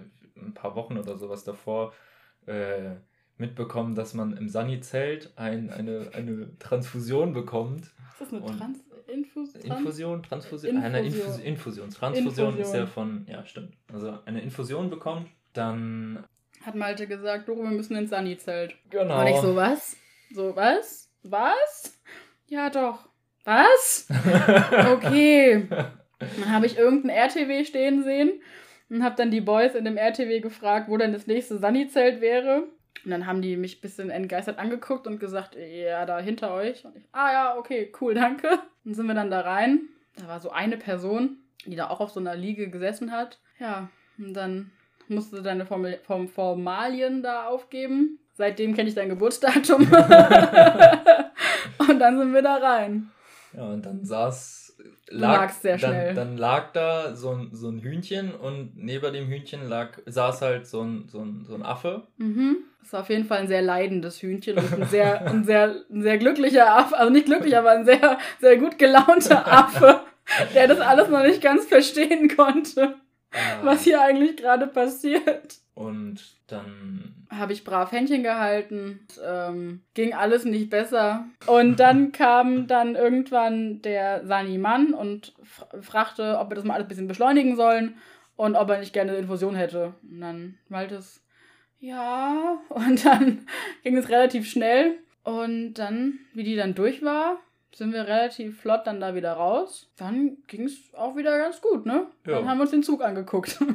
ein 0.43 0.55
paar 0.55 0.75
Wochen 0.75 0.99
oder 0.99 1.17
sowas 1.17 1.44
davor 1.44 1.93
äh, 2.46 2.96
mitbekommen, 3.37 3.94
dass 3.94 4.14
man 4.14 4.37
im 4.37 4.49
Sani-Zelt 4.49 5.32
ein, 5.37 5.70
eine, 5.70 6.11
eine 6.12 6.58
Transfusion 6.58 7.32
bekommt. 7.32 7.82
Ist 7.82 8.20
das 8.20 8.32
eine 8.32 8.44
Trans 8.44 8.79
Infus 9.06 9.52
Trans 9.52 9.64
Infusion, 9.64 10.23
Transfusion, 10.23 10.76
eine 10.76 11.00
Infusion. 11.00 11.40
Infus 11.40 11.44
Infusion. 11.44 11.90
Transfusion 11.90 12.58
ist 12.58 12.58
Infusion. 12.58 12.81
ja 12.81 12.87
von, 12.87 13.26
ja 13.26 13.46
stimmt. 13.46 13.75
Also 13.90 14.19
eine 14.26 14.43
Infusion 14.43 14.90
bekommt, 14.90 15.29
dann 15.55 16.25
Hat 16.62 16.75
Malte 16.75 17.06
gesagt, 17.06 17.49
Doro, 17.49 17.62
wir 17.62 17.70
müssen 17.70 17.96
ins 17.96 18.11
Sunny-Zelt. 18.11 18.75
genau. 18.90 19.20
Und 19.20 19.26
ich 19.29 19.37
so, 19.37 19.56
was? 19.56 19.96
So, 20.35 20.55
was? 20.55 21.11
Was? 21.23 21.99
Ja, 22.49 22.69
doch. 22.70 23.08
Was? 23.44 24.08
Okay. 24.93 25.69
Dann 26.19 26.52
habe 26.52 26.67
ich 26.67 26.76
irgendein 26.76 27.11
RTW 27.11 27.64
stehen 27.64 28.02
sehen 28.02 28.43
und 28.90 29.02
habe 29.02 29.17
dann 29.17 29.31
die 29.31 29.40
Boys 29.40 29.75
in 29.75 29.85
dem 29.85 29.96
RTW 29.96 30.40
gefragt, 30.40 30.88
wo 30.88 30.96
denn 30.96 31.12
das 31.12 31.26
nächste 31.26 31.58
Sunny-Zelt 31.58 32.20
wäre. 32.20 32.64
Und 33.05 33.11
dann 33.11 33.26
haben 33.26 33.43
die 33.43 33.56
mich 33.56 33.79
ein 33.79 33.81
bisschen 33.81 34.11
entgeistert 34.11 34.59
angeguckt 34.59 35.07
und 35.07 35.21
gesagt, 35.21 35.57
ja, 35.57 36.04
da 36.04 36.18
hinter 36.18 36.52
euch. 36.52 36.85
Und 36.85 36.97
ich, 36.97 37.04
ah 37.12 37.33
ja, 37.33 37.57
okay, 37.57 37.92
cool, 38.00 38.14
danke. 38.14 38.49
Dann 38.85 38.95
sind 38.95 39.07
wir 39.07 39.14
dann 39.14 39.30
da 39.30 39.40
rein. 39.40 39.83
Da 40.16 40.26
war 40.26 40.40
so 40.40 40.50
eine 40.50 40.76
Person, 40.76 41.38
die 41.64 41.76
da 41.76 41.90
auch 41.90 42.00
auf 42.00 42.11
so 42.11 42.21
einer 42.21 42.35
Liege 42.35 42.71
gesessen 42.71 43.12
hat. 43.12 43.38
Ja, 43.59 43.88
und 44.18 44.35
dann 44.35 44.73
musst 45.09 45.33
du 45.33 45.40
deine 45.40 45.64
Formel 45.66 45.99
Form 46.04 46.28
Formalien 46.28 47.23
da 47.23 47.47
aufgeben. 47.47 48.18
Seitdem 48.35 48.75
kenne 48.75 48.88
ich 48.88 48.95
dein 48.95 49.09
Geburtsdatum. 49.09 49.83
und 51.78 51.99
dann 51.99 52.18
sind 52.18 52.33
wir 52.33 52.42
da 52.42 52.57
rein. 52.57 53.11
Ja, 53.52 53.64
und 53.64 53.85
dann 53.85 54.04
saß. 54.04 54.68
Lagst 55.11 55.62
sehr 55.62 55.78
schnell. 55.78 56.14
Dann, 56.14 56.28
dann 56.28 56.37
lag 56.37 56.73
da 56.73 57.14
so 57.14 57.30
ein, 57.30 57.50
so 57.52 57.68
ein 57.68 57.80
Hühnchen 57.80 58.35
und 58.35 58.73
neben 58.76 59.12
dem 59.12 59.26
Hühnchen 59.26 59.68
lag, 59.68 59.99
saß 60.06 60.42
halt 60.42 60.66
so 60.66 60.82
ein, 60.82 61.08
so 61.08 61.20
ein, 61.20 61.44
so 61.47 61.54
ein 61.54 61.62
Affe. 61.62 62.06
Mhm. 62.18 62.58
Das 62.82 62.92
war 62.92 63.00
auf 63.00 63.11
jeden 63.11 63.25
Fall 63.25 63.38
ein 63.38 63.49
sehr 63.49 63.62
leidendes 63.62 64.23
Hühnchen 64.23 64.58
und 64.58 64.73
ein 64.73 64.88
sehr, 64.88 65.26
ein 65.26 65.44
sehr, 65.44 65.76
ein 65.90 66.02
sehr 66.02 66.18
glücklicher 66.18 66.75
Affe. 66.75 66.97
Also 66.97 67.12
nicht 67.12 67.26
glücklich, 67.26 67.56
aber 67.56 67.70
ein 67.73 67.85
sehr, 67.85 68.18
sehr 68.40 68.56
gut 68.56 68.78
gelaunter 68.78 69.47
Affe, 69.52 70.00
der 70.54 70.68
das 70.68 70.80
alles 70.80 71.08
noch 71.08 71.23
nicht 71.23 71.42
ganz 71.42 71.66
verstehen 71.66 72.35
konnte, 72.35 72.94
Ah, 73.32 73.58
was 73.62 73.85
hier 73.85 74.00
eigentlich 74.00 74.37
gerade 74.37 74.66
passiert. 74.66 75.58
Und 75.75 76.37
dann. 76.49 77.14
Habe 77.30 77.52
ich 77.52 77.62
brav 77.62 77.92
Händchen 77.92 78.23
gehalten. 78.23 79.06
Ähm, 79.25 79.82
ging 79.94 80.14
alles 80.14 80.44
nicht 80.44 80.70
besser. 80.70 81.26
Und 81.47 81.78
dann 81.78 82.12
kam 82.12 82.66
dann 82.66 82.97
irgendwann 82.97 83.82
der 83.82 84.26
Sani-Mann 84.26 84.94
und 84.94 85.35
fragte, 85.80 86.38
ob 86.38 86.50
wir 86.50 86.56
das 86.56 86.64
mal 86.64 86.75
alles 86.75 86.87
ein 86.87 86.88
bisschen 86.88 87.08
beschleunigen 87.08 87.56
sollen 87.56 87.97
und 88.37 88.56
ob 88.56 88.70
er 88.70 88.78
nicht 88.78 88.92
gerne 88.92 89.12
eine 89.12 89.20
Infusion 89.20 89.54
hätte. 89.54 89.94
Und 90.02 90.20
dann 90.20 90.58
Malte 90.68 90.97
es, 90.97 91.23
ja. 91.80 92.58
Und 92.70 93.04
dann 93.04 93.47
ging 93.85 93.97
es 93.97 94.08
relativ 94.08 94.50
schnell. 94.50 94.99
Und 95.23 95.75
dann, 95.75 96.18
wie 96.32 96.44
die 96.44 96.56
dann 96.56 96.75
durch 96.75 97.02
war, 97.02 97.38
sind 97.75 97.93
wir 97.93 98.07
relativ 98.07 98.61
flott 98.61 98.87
dann 98.87 99.01
da 99.01 99.15
wieder 99.15 99.33
raus. 99.35 99.91
Dann 99.97 100.39
ging 100.47 100.65
es 100.65 100.93
auch 100.95 101.17
wieder 101.17 101.39
ganz 101.39 101.61
gut, 101.61 101.87
ne? 101.87 102.07
Ja. 102.27 102.37
Dann 102.37 102.49
haben 102.49 102.59
wir 102.59 102.63
uns 102.63 102.71
den 102.71 102.83
Zug 102.83 103.03
angeguckt. 103.03 103.59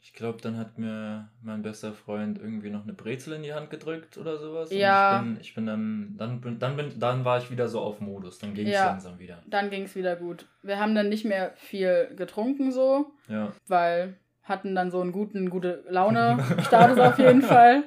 Ich 0.00 0.12
glaube, 0.18 0.38
dann 0.40 0.56
hat 0.56 0.78
mir 0.78 1.28
mein 1.42 1.60
bester 1.60 1.92
Freund 1.92 2.38
irgendwie 2.38 2.70
noch 2.70 2.84
eine 2.84 2.94
Brezel 2.94 3.34
in 3.34 3.42
die 3.42 3.52
Hand 3.52 3.68
gedrückt 3.68 4.16
oder 4.16 4.38
sowas. 4.38 4.70
Und 4.70 4.78
Ja. 4.78 5.18
Ich 5.18 5.22
bin, 5.26 5.40
ich 5.42 5.54
bin 5.54 5.66
dann, 5.66 6.14
dann, 6.16 6.40
bin, 6.40 6.58
dann, 6.58 6.74
bin, 6.76 6.98
dann 6.98 7.26
war 7.26 7.36
ich 7.36 7.50
wieder 7.50 7.68
so 7.68 7.80
auf 7.80 8.00
Modus. 8.00 8.38
Dann 8.38 8.54
ging 8.54 8.66
es 8.66 8.72
Ja. 8.72 8.86
langsam 8.86 9.18
wieder. 9.18 9.42
Dann 9.46 9.68
ging 9.68 9.82
es 9.82 9.94
wieder 9.94 10.16
gut. 10.16 10.46
Wir 10.62 10.78
haben 10.78 10.94
dann 10.94 11.10
nicht 11.10 11.26
mehr 11.26 11.52
viel 11.56 12.08
getrunken 12.16 12.72
so, 12.72 13.12
Ja. 13.28 13.52
weil 13.68 14.14
hatten 14.42 14.74
dann 14.74 14.90
so 14.90 15.02
einen 15.02 15.12
guten, 15.12 15.50
gute 15.50 15.84
Laune 15.90 16.42
Status 16.62 16.98
auf 16.98 17.18
jeden 17.18 17.42
Fall. 17.42 17.82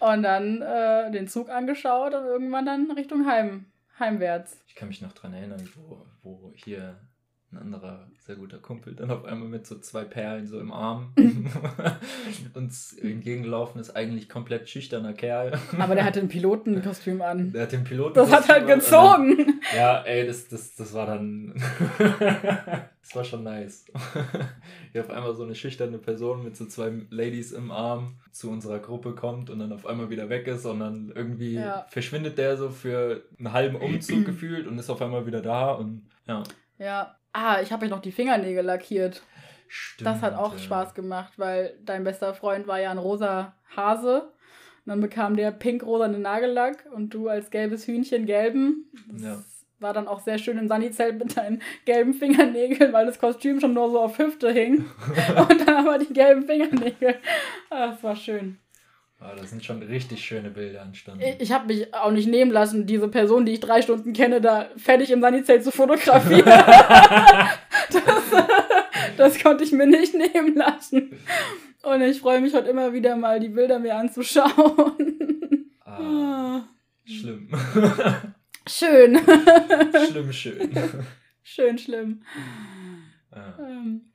Und 0.00 0.22
dann 0.22 0.62
äh, 0.62 1.10
den 1.10 1.28
Zug 1.28 1.50
angeschaut 1.50 2.14
und 2.14 2.24
irgendwann 2.24 2.66
dann 2.66 2.90
Richtung 2.90 3.26
Heim, 3.26 3.66
heimwärts. 3.98 4.60
Ich 4.66 4.74
kann 4.74 4.88
mich 4.88 5.02
noch 5.02 5.12
dran 5.12 5.34
erinnern, 5.34 5.68
wo, 5.76 6.06
wo 6.22 6.52
hier 6.54 6.98
ein 7.50 7.58
anderer 7.58 8.06
sehr 8.26 8.36
guter 8.36 8.58
Kumpel 8.58 8.94
dann 8.94 9.10
auf 9.10 9.24
einmal 9.24 9.48
mit 9.48 9.66
so 9.66 9.78
zwei 9.78 10.04
Perlen 10.04 10.46
so 10.46 10.60
im 10.60 10.70
Arm 10.70 11.14
uns 12.54 12.92
entgegengelaufen 12.92 13.80
ist. 13.80 13.96
Eigentlich 13.96 14.28
komplett 14.28 14.68
schüchterner 14.68 15.14
Kerl. 15.14 15.58
Aber 15.78 15.94
der 15.94 16.04
hatte 16.04 16.20
ein 16.20 16.28
Pilotenkostüm 16.28 17.22
an. 17.22 17.52
Der 17.52 17.62
hat 17.62 17.72
den 17.72 17.84
Piloten. 17.84 18.14
Das 18.14 18.30
hat 18.30 18.48
halt 18.48 18.66
gezogen. 18.66 19.60
Ja, 19.74 20.02
ey, 20.02 20.26
das, 20.26 20.48
das, 20.48 20.74
das 20.76 20.92
war 20.92 21.06
dann. 21.06 21.54
das 23.00 23.14
war 23.16 23.24
schon 23.24 23.44
nice. 23.44 23.86
Wie 24.92 25.00
auf 25.00 25.10
einmal 25.10 25.34
so 25.34 25.44
eine 25.44 25.54
schüchterne 25.54 25.98
Person 25.98 26.44
mit 26.44 26.56
so 26.56 26.66
zwei 26.66 26.92
Ladies 27.10 27.52
im 27.52 27.70
Arm 27.70 28.18
zu 28.30 28.50
unserer 28.50 28.78
Gruppe 28.78 29.14
kommt 29.14 29.48
und 29.50 29.58
dann 29.58 29.72
auf 29.72 29.86
einmal 29.86 30.10
wieder 30.10 30.28
weg 30.28 30.46
ist 30.46 30.66
und 30.66 30.80
dann 30.80 31.12
irgendwie 31.14 31.54
Ja. 31.54 31.86
verschwindet 31.88 32.36
der 32.38 32.56
so 32.56 32.70
für 32.70 33.22
einen 33.38 33.52
halben 33.52 33.76
Umzug 33.76 34.24
gefühlt 34.26 34.66
und 34.66 34.78
ist 34.78 34.90
auf 34.90 35.00
einmal 35.00 35.26
wieder 35.26 35.40
da 35.40 35.72
und 35.72 36.06
ja. 36.26 36.42
Ja. 36.78 37.17
Ah, 37.32 37.60
ich 37.62 37.72
habe 37.72 37.84
euch 37.84 37.90
noch 37.90 38.00
die 38.00 38.12
Fingernägel 38.12 38.64
lackiert. 38.64 39.22
Stimmt. 39.68 40.06
Das 40.06 40.22
hat 40.22 40.34
auch 40.34 40.54
ja. 40.54 40.58
Spaß 40.58 40.94
gemacht, 40.94 41.34
weil 41.36 41.78
dein 41.84 42.04
bester 42.04 42.32
Freund 42.34 42.66
war 42.66 42.80
ja 42.80 42.90
ein 42.90 42.98
rosa 42.98 43.54
Hase. 43.76 44.22
Und 44.86 44.90
dann 44.90 45.00
bekam 45.00 45.36
der 45.36 45.50
pink-rosane 45.50 46.18
Nagellack 46.18 46.86
und 46.94 47.12
du 47.12 47.28
als 47.28 47.50
gelbes 47.50 47.86
Hühnchen 47.86 48.24
gelben. 48.24 48.86
Das 49.12 49.22
Ja. 49.22 49.38
war 49.80 49.92
dann 49.92 50.08
auch 50.08 50.20
sehr 50.20 50.38
schön 50.38 50.56
im 50.56 50.68
Sunny-Zelt 50.68 51.18
mit 51.18 51.36
deinen 51.36 51.60
gelben 51.84 52.14
Fingernägeln, 52.14 52.92
weil 52.94 53.04
das 53.04 53.18
Kostüm 53.18 53.60
schon 53.60 53.74
nur 53.74 53.90
so 53.90 54.00
auf 54.00 54.18
Hüfte 54.18 54.50
hing. 54.50 54.86
und 55.50 55.68
dann 55.68 55.86
aber 55.86 55.98
die 55.98 56.12
gelben 56.12 56.44
Fingernägel. 56.44 57.16
Ah, 57.68 57.88
Das 57.88 58.02
war 58.02 58.16
schön. 58.16 58.58
Ah, 59.20 59.34
das 59.36 59.50
sind 59.50 59.64
schon 59.64 59.82
richtig 59.82 60.24
schöne 60.24 60.48
Bilder 60.50 60.80
entstanden. 60.82 61.22
Ich, 61.24 61.40
ich 61.40 61.52
habe 61.52 61.66
mich 61.66 61.92
auch 61.92 62.12
nicht 62.12 62.28
nehmen 62.28 62.52
lassen, 62.52 62.86
diese 62.86 63.08
Person, 63.08 63.44
die 63.44 63.52
ich 63.54 63.60
drei 63.60 63.82
Stunden 63.82 64.12
kenne, 64.12 64.40
da 64.40 64.68
fertig 64.76 65.10
im 65.10 65.20
Sunny-Zelt 65.20 65.64
zu 65.64 65.72
fotografieren. 65.72 66.44
das, 66.46 68.02
das 69.16 69.42
konnte 69.42 69.64
ich 69.64 69.72
mir 69.72 69.86
nicht 69.88 70.14
nehmen 70.14 70.54
lassen. 70.54 71.18
Und 71.82 72.00
ich 72.02 72.20
freue 72.20 72.40
mich 72.40 72.54
heute 72.54 72.68
immer 72.70 72.92
wieder 72.92 73.16
mal, 73.16 73.40
die 73.40 73.48
Bilder 73.48 73.78
mir 73.80 73.96
anzuschauen. 73.96 75.66
ah, 75.84 76.60
Ah, 76.60 76.68
schlimm. 77.04 77.48
schön. 78.68 79.18
schlimm, 80.08 80.32
schön. 80.32 80.70
schön, 81.42 81.78
schlimm. 81.78 82.22
Ah, 83.32 83.54
Ähm, 83.58 84.12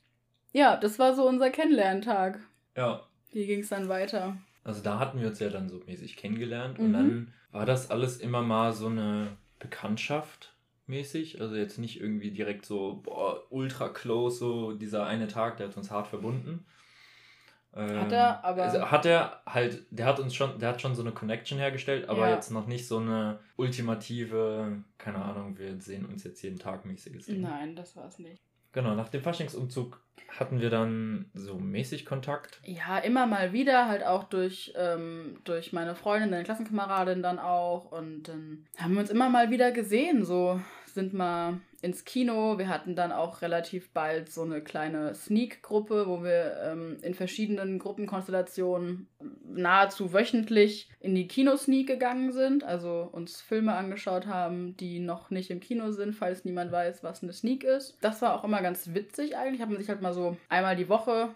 ja, 0.54 0.78
das 0.78 0.98
war 0.98 1.14
so 1.14 1.28
unser 1.28 1.50
Kennenlerntag. 1.50 2.40
ja, 2.78 3.02
Wie 3.34 3.46
ging 3.46 3.60
es 3.62 3.70
dann 3.70 3.90
weiter? 3.90 4.38
Also 4.64 4.82
da 4.82 5.00
hatten 5.00 5.20
wir 5.20 5.28
uns 5.28 5.40
ja 5.40 5.50
dann 5.50 5.68
so 5.70 5.80
mäßig 5.86 6.16
kennengelernt 6.16 6.80
und 6.80 6.90
Mhm. 6.90 6.94
dann 6.94 7.34
war 7.52 7.66
das 7.66 7.92
alles 7.92 8.18
immer 8.18 8.42
mal 8.42 8.74
so 8.74 8.88
eine 8.88 9.36
Bekanntschaft 9.60 10.56
mäßig. 10.88 11.42
Also 11.42 11.56
jetzt 11.56 11.78
nicht 11.80 12.00
irgendwie 12.00 12.32
direkt 12.32 12.66
so 12.66 13.02
boah, 13.04 13.44
ultra 13.50 13.90
close, 13.90 14.38
so 14.38 14.74
dieser 14.74 15.06
eine 15.06 15.28
Tag, 15.28 15.58
der 15.58 15.68
hat 15.68 15.78
uns 15.78 15.92
hart 15.92 16.08
verbunden. 16.08 16.66
Ähm, 17.76 18.00
Hat 18.02 18.12
er, 18.12 18.44
aber- 18.46 18.62
Also 18.64 18.92
hat 18.92 19.06
er 19.06 19.42
halt, 19.48 19.86
der 19.90 20.06
hat 20.06 20.20
uns 20.20 20.36
schon, 20.36 20.60
der 20.60 20.70
hat 20.70 20.82
schon 20.82 20.94
so 20.96 21.02
eine 21.02 21.12
Connection 21.12 21.58
hergestellt, 21.58 22.08
aber 22.08 22.30
Ja. 22.30 22.36
jetzt 22.36 22.52
noch 22.52 22.68
nicht 22.68 22.88
so 22.88 22.98
eine 23.00 23.40
ultimative, 23.56 24.84
keine 24.98 25.24
Ahnung, 25.24 25.58
wir 25.58 25.80
sehen 25.82 26.06
uns 26.06 26.24
jetzt 26.24 26.42
jeden 26.44 26.60
Tag 26.60 26.86
mäßiges 26.86 27.26
Ding. 27.26 27.42
Nein, 27.42 27.76
das 27.76 27.96
war 27.96 28.06
es 28.08 28.20
nicht. 28.20 28.42
Genau, 28.74 28.96
nach 28.96 29.10
dem 29.10 29.22
Faschingsumzug 29.22 30.02
hatten 30.40 30.60
wir 30.60 30.70
dann 30.70 31.30
so 31.34 31.56
mäßig 31.60 32.06
Kontakt. 32.06 32.60
Ja, 32.66 32.98
immer 32.98 33.28
mal 33.28 33.54
wieder, 33.54 33.88
halt 33.88 34.04
auch 34.04 34.24
durch, 34.24 34.74
ähm, 34.76 35.38
durch 35.44 35.74
meine 35.74 35.96
Freundin, 35.96 36.32
deine 36.32 36.44
Klassenkameradin 36.44 37.22
dann 37.22 37.40
auch. 37.40 37.92
Und 37.92 38.24
dann 38.28 38.66
haben 38.78 38.94
wir 38.94 39.02
uns 39.02 39.12
immer 39.12 39.30
mal 39.30 39.52
wieder 39.52 39.72
gesehen. 39.72 40.26
So 40.26 40.60
sind 40.94 41.14
mal 41.14 41.60
ins 41.82 42.06
Kino. 42.06 42.58
Wir 42.58 42.70
hatten 42.70 42.96
dann 42.96 43.12
auch 43.12 43.42
relativ 43.42 43.92
bald 43.92 44.32
so 44.32 44.44
eine 44.44 44.62
kleine 44.62 45.14
Sneak-Gruppe, 45.14 46.08
wo 46.08 46.24
wir 46.24 46.58
ähm, 46.64 46.98
in 47.02 47.14
verschiedenen 47.14 47.80
Gruppenkonstellationen 47.80 49.08
nahezu 49.46 50.14
wöchentlich 50.14 50.90
in 51.00 51.14
die 51.14 51.28
Kinosneak 51.28 51.88
gegangen 51.88 52.32
sind. 52.32 52.64
Also 52.64 53.10
uns 53.12 53.42
Filme 53.42 53.76
angeschaut 53.76 54.28
haben, 54.28 54.78
die 54.78 55.00
noch 55.00 55.30
nicht 55.30 55.52
im 55.52 55.60
Kino 55.60 55.92
sind, 55.92 56.16
falls 56.16 56.46
niemand 56.46 56.72
weiß, 56.72 57.04
was 57.04 57.22
eine 57.22 57.34
Sneak 57.34 57.64
ist. 57.64 57.98
Das 58.02 58.22
war 58.22 58.40
auch 58.40 58.44
immer 58.44 58.62
ganz 58.62 58.94
witzig 58.94 59.36
eigentlich. 59.36 59.62
Hat 59.62 59.70
man 59.70 59.80
sich 59.80 59.90
halt 59.90 60.02
mal 60.02 60.14
so 60.14 60.38
einmal 60.48 60.76
die 60.76 60.90
Woche 60.90 61.36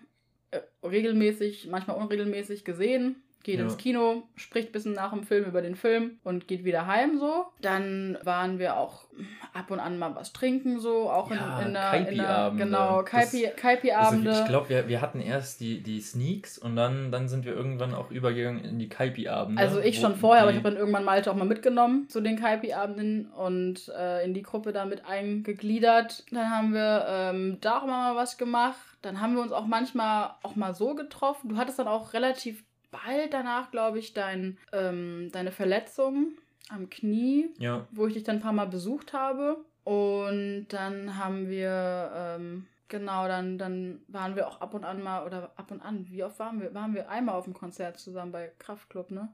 äh, 0.51 0.61
regelmäßig, 0.85 1.67
manchmal 1.67 1.97
unregelmäßig 1.97 2.63
gesehen. 2.63 3.21
Geht 3.47 3.59
Ja. 3.59 3.63
ins 3.63 3.77
Kino, 3.77 4.23
spricht 4.35 4.69
ein 4.69 4.71
bisschen 4.73 4.91
nach 4.91 5.13
dem 5.13 5.23
Film 5.23 5.45
über 5.45 5.61
den 5.61 5.77
Film 5.77 6.19
und 6.25 6.49
geht 6.49 6.65
wieder 6.65 6.85
heim 6.85 7.17
so. 7.17 7.45
Dann 7.61 8.17
waren 8.25 8.59
wir 8.59 8.75
auch 8.75 9.05
ab 9.53 9.71
und 9.71 9.79
an 9.79 9.97
mal 9.97 10.13
was 10.15 10.33
trinken 10.33 10.81
so, 10.81 11.09
auch 11.09 11.31
in, 11.31 11.37
Ja, 11.37 11.59
in, 11.61 11.73
der, 11.73 11.93
in 11.93 12.05
der 12.17 12.25
Kaipi-Abende. 12.25 12.63
genau, 12.65 13.01
Das- 13.03 13.09
Kaipi- 13.33 13.49
Kaipi-Abende. 13.55 14.29
Also 14.31 14.41
ich 14.43 14.47
glaube, 14.49 14.67
wir, 14.67 14.89
wir 14.89 14.99
hatten 14.99 15.21
erst 15.21 15.61
die, 15.61 15.81
die 15.81 16.01
Sneaks 16.01 16.57
und 16.57 16.75
dann, 16.75 17.09
dann 17.09 17.29
sind 17.29 17.45
wir 17.45 17.53
irgendwann 17.53 17.93
auch 17.95 18.11
übergegangen 18.11 18.65
in 18.65 18.79
die 18.79 18.89
Kaipi-Abende. 18.89 19.61
Also 19.61 19.79
ich 19.79 19.97
schon 20.01 20.17
vorher, 20.17 20.41
aber 20.43 20.51
ich 20.51 20.57
habe 20.57 20.69
dann 20.69 20.77
irgendwann 20.77 21.05
Malte 21.05 21.31
auch 21.31 21.35
mal 21.37 21.45
mitgenommen 21.45 22.09
zu 22.09 22.19
den 22.19 22.37
Kaipi-Abenden 22.37 23.27
und 23.31 23.87
äh, 23.97 24.25
in 24.25 24.33
die 24.33 24.43
Gruppe 24.43 24.73
da 24.73 24.83
mit 24.83 25.05
eingegliedert. 25.05 26.25
Dann 26.31 26.49
haben 26.49 26.73
wir 26.73 27.05
ähm, 27.09 27.57
da 27.61 27.79
auch 27.79 27.85
mal 27.85 28.15
was 28.17 28.37
gemacht. 28.37 28.75
Dann 29.01 29.21
haben 29.21 29.35
wir 29.35 29.41
uns 29.41 29.53
auch 29.53 29.65
manchmal 29.65 30.31
auch 30.43 30.57
mal 30.57 30.73
so 30.75 30.95
getroffen. 30.95 31.47
Du 31.47 31.55
hattest 31.57 31.79
dann 31.79 31.87
auch 31.87 32.11
relativ 32.13 32.65
bald 33.05 33.33
danach, 33.33 33.71
glaube 33.71 33.99
ich, 33.99 34.13
dein, 34.13 34.57
ähm, 34.73 35.29
deine 35.31 35.51
Verletzung 35.51 36.33
am 36.69 36.89
Knie, 36.89 37.49
Ja, 37.59 37.87
wo 37.91 38.07
ich 38.07 38.13
dich 38.13 38.23
dann 38.23 38.37
ein 38.37 38.41
paar 38.41 38.53
Mal 38.53 38.67
besucht 38.67 39.13
habe. 39.13 39.57
Und 39.83 40.67
dann 40.69 41.17
haben 41.17 41.47
wir, 41.49 42.11
ähm, 42.13 42.65
genau, 42.89 43.27
dann, 43.27 43.57
dann 43.57 44.01
waren 44.09 44.35
wir 44.35 44.47
auch 44.47 44.59
ab 44.59 44.73
und 44.73 44.83
an 44.83 45.01
mal, 45.01 45.25
oder 45.25 45.51
ab 45.55 45.71
und 45.71 45.81
an, 45.81 46.05
wie 46.09 46.23
oft 46.23 46.39
waren 46.39 46.59
wir? 46.61 46.73
Waren 46.73 46.93
wir 46.93 47.09
einmal 47.09 47.35
auf 47.35 47.45
dem 47.45 47.53
Konzert 47.53 47.97
zusammen 47.99 48.31
bei 48.33 48.51
Kraftklub, 48.59 49.11
ne? 49.11 49.29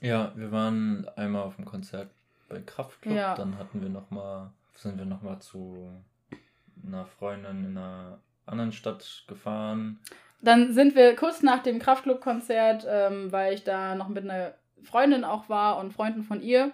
ja, 0.00 0.32
wir 0.34 0.50
waren 0.50 1.06
einmal 1.16 1.42
auf 1.42 1.56
dem 1.56 1.64
Konzert 1.64 2.10
bei 2.48 2.60
Kraftklub, 2.60 3.14
Ja. 3.14 3.34
dann 3.36 3.56
hatten 3.56 3.80
wir 3.80 3.88
noch 3.88 4.10
mal, 4.10 4.52
sind 4.74 4.98
wir 4.98 5.04
nochmal 5.06 5.38
zu 5.38 5.88
einer 6.84 7.06
Freundin 7.06 7.64
in 7.64 7.78
einer 7.78 8.18
anderen 8.46 8.72
Stadt 8.72 9.24
gefahren. 9.28 10.00
Dann 10.40 10.72
sind 10.72 10.94
wir 10.94 11.16
kurz 11.16 11.42
nach 11.42 11.62
dem 11.62 11.78
Kraftclub-Konzert, 11.78 12.86
ähm, 12.88 13.32
weil 13.32 13.54
ich 13.54 13.64
da 13.64 13.94
noch 13.94 14.08
mit 14.08 14.24
einer 14.24 14.54
Freundin 14.82 15.24
auch 15.24 15.48
war 15.48 15.78
und 15.78 15.92
Freunden 15.92 16.22
von 16.22 16.42
ihr, 16.42 16.72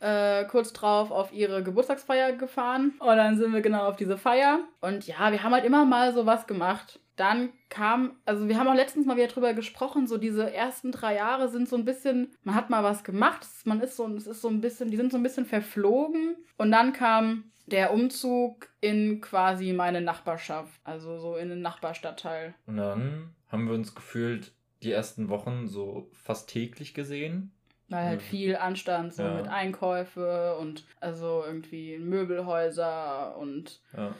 äh, 0.00 0.44
kurz 0.44 0.72
drauf 0.72 1.10
auf 1.10 1.32
ihre 1.32 1.62
Geburtstagsfeier 1.62 2.32
gefahren. 2.32 2.94
Und 2.98 3.16
dann 3.16 3.36
sind 3.36 3.52
wir 3.52 3.60
genau 3.60 3.86
auf 3.86 3.96
diese 3.96 4.18
Feier. 4.18 4.60
Und 4.80 5.06
ja, 5.06 5.32
wir 5.32 5.42
haben 5.42 5.52
halt 5.52 5.64
immer 5.64 5.84
mal 5.84 6.12
so 6.12 6.26
was 6.26 6.46
gemacht. 6.46 7.00
Dann 7.16 7.48
kam, 7.70 8.16
also 8.26 8.46
wir 8.46 8.58
haben 8.58 8.68
auch 8.68 8.74
letztens 8.74 9.06
mal 9.06 9.16
wieder 9.16 9.28
drüber 9.28 9.54
gesprochen, 9.54 10.06
so 10.06 10.18
diese 10.18 10.52
ersten 10.52 10.92
drei 10.92 11.14
Jahre 11.14 11.48
sind 11.48 11.66
so 11.66 11.76
ein 11.76 11.86
bisschen, 11.86 12.34
man 12.42 12.54
hat 12.54 12.68
mal 12.68 12.84
was 12.84 13.04
gemacht, 13.04 13.46
man 13.64 13.80
ist 13.80 13.96
so, 13.96 14.06
es 14.08 14.26
ist 14.26 14.42
so 14.42 14.48
ein 14.48 14.60
bisschen, 14.60 14.90
die 14.90 14.98
sind 14.98 15.10
so 15.10 15.16
ein 15.16 15.22
bisschen 15.22 15.46
verflogen. 15.46 16.36
Und 16.58 16.72
dann 16.72 16.92
kam 16.92 17.50
der 17.66 17.92
Umzug 17.92 18.68
in 18.80 19.20
quasi 19.20 19.72
meine 19.72 20.00
Nachbarschaft, 20.00 20.80
also 20.84 21.18
so 21.18 21.36
in 21.36 21.48
den 21.48 21.60
Nachbarstadtteil. 21.62 22.54
Und 22.66 22.76
dann 22.78 23.34
haben 23.48 23.66
wir 23.66 23.74
uns 23.74 23.94
gefühlt 23.94 24.52
die 24.82 24.92
ersten 24.92 25.28
Wochen 25.28 25.66
so 25.66 26.08
fast 26.12 26.48
täglich 26.48 26.94
gesehen. 26.94 27.52
Weil 27.88 28.04
halt 28.06 28.20
Mhm. 28.20 28.24
viel 28.24 28.56
anstand, 28.56 29.14
so 29.14 29.22
Ja. 29.22 29.34
mit 29.34 29.48
Einkäufe 29.48 30.56
und 30.58 30.84
also 31.00 31.44
irgendwie 31.46 31.98
Möbelhäuser 31.98 33.36
und 33.36 33.80
Ja. 33.96 34.14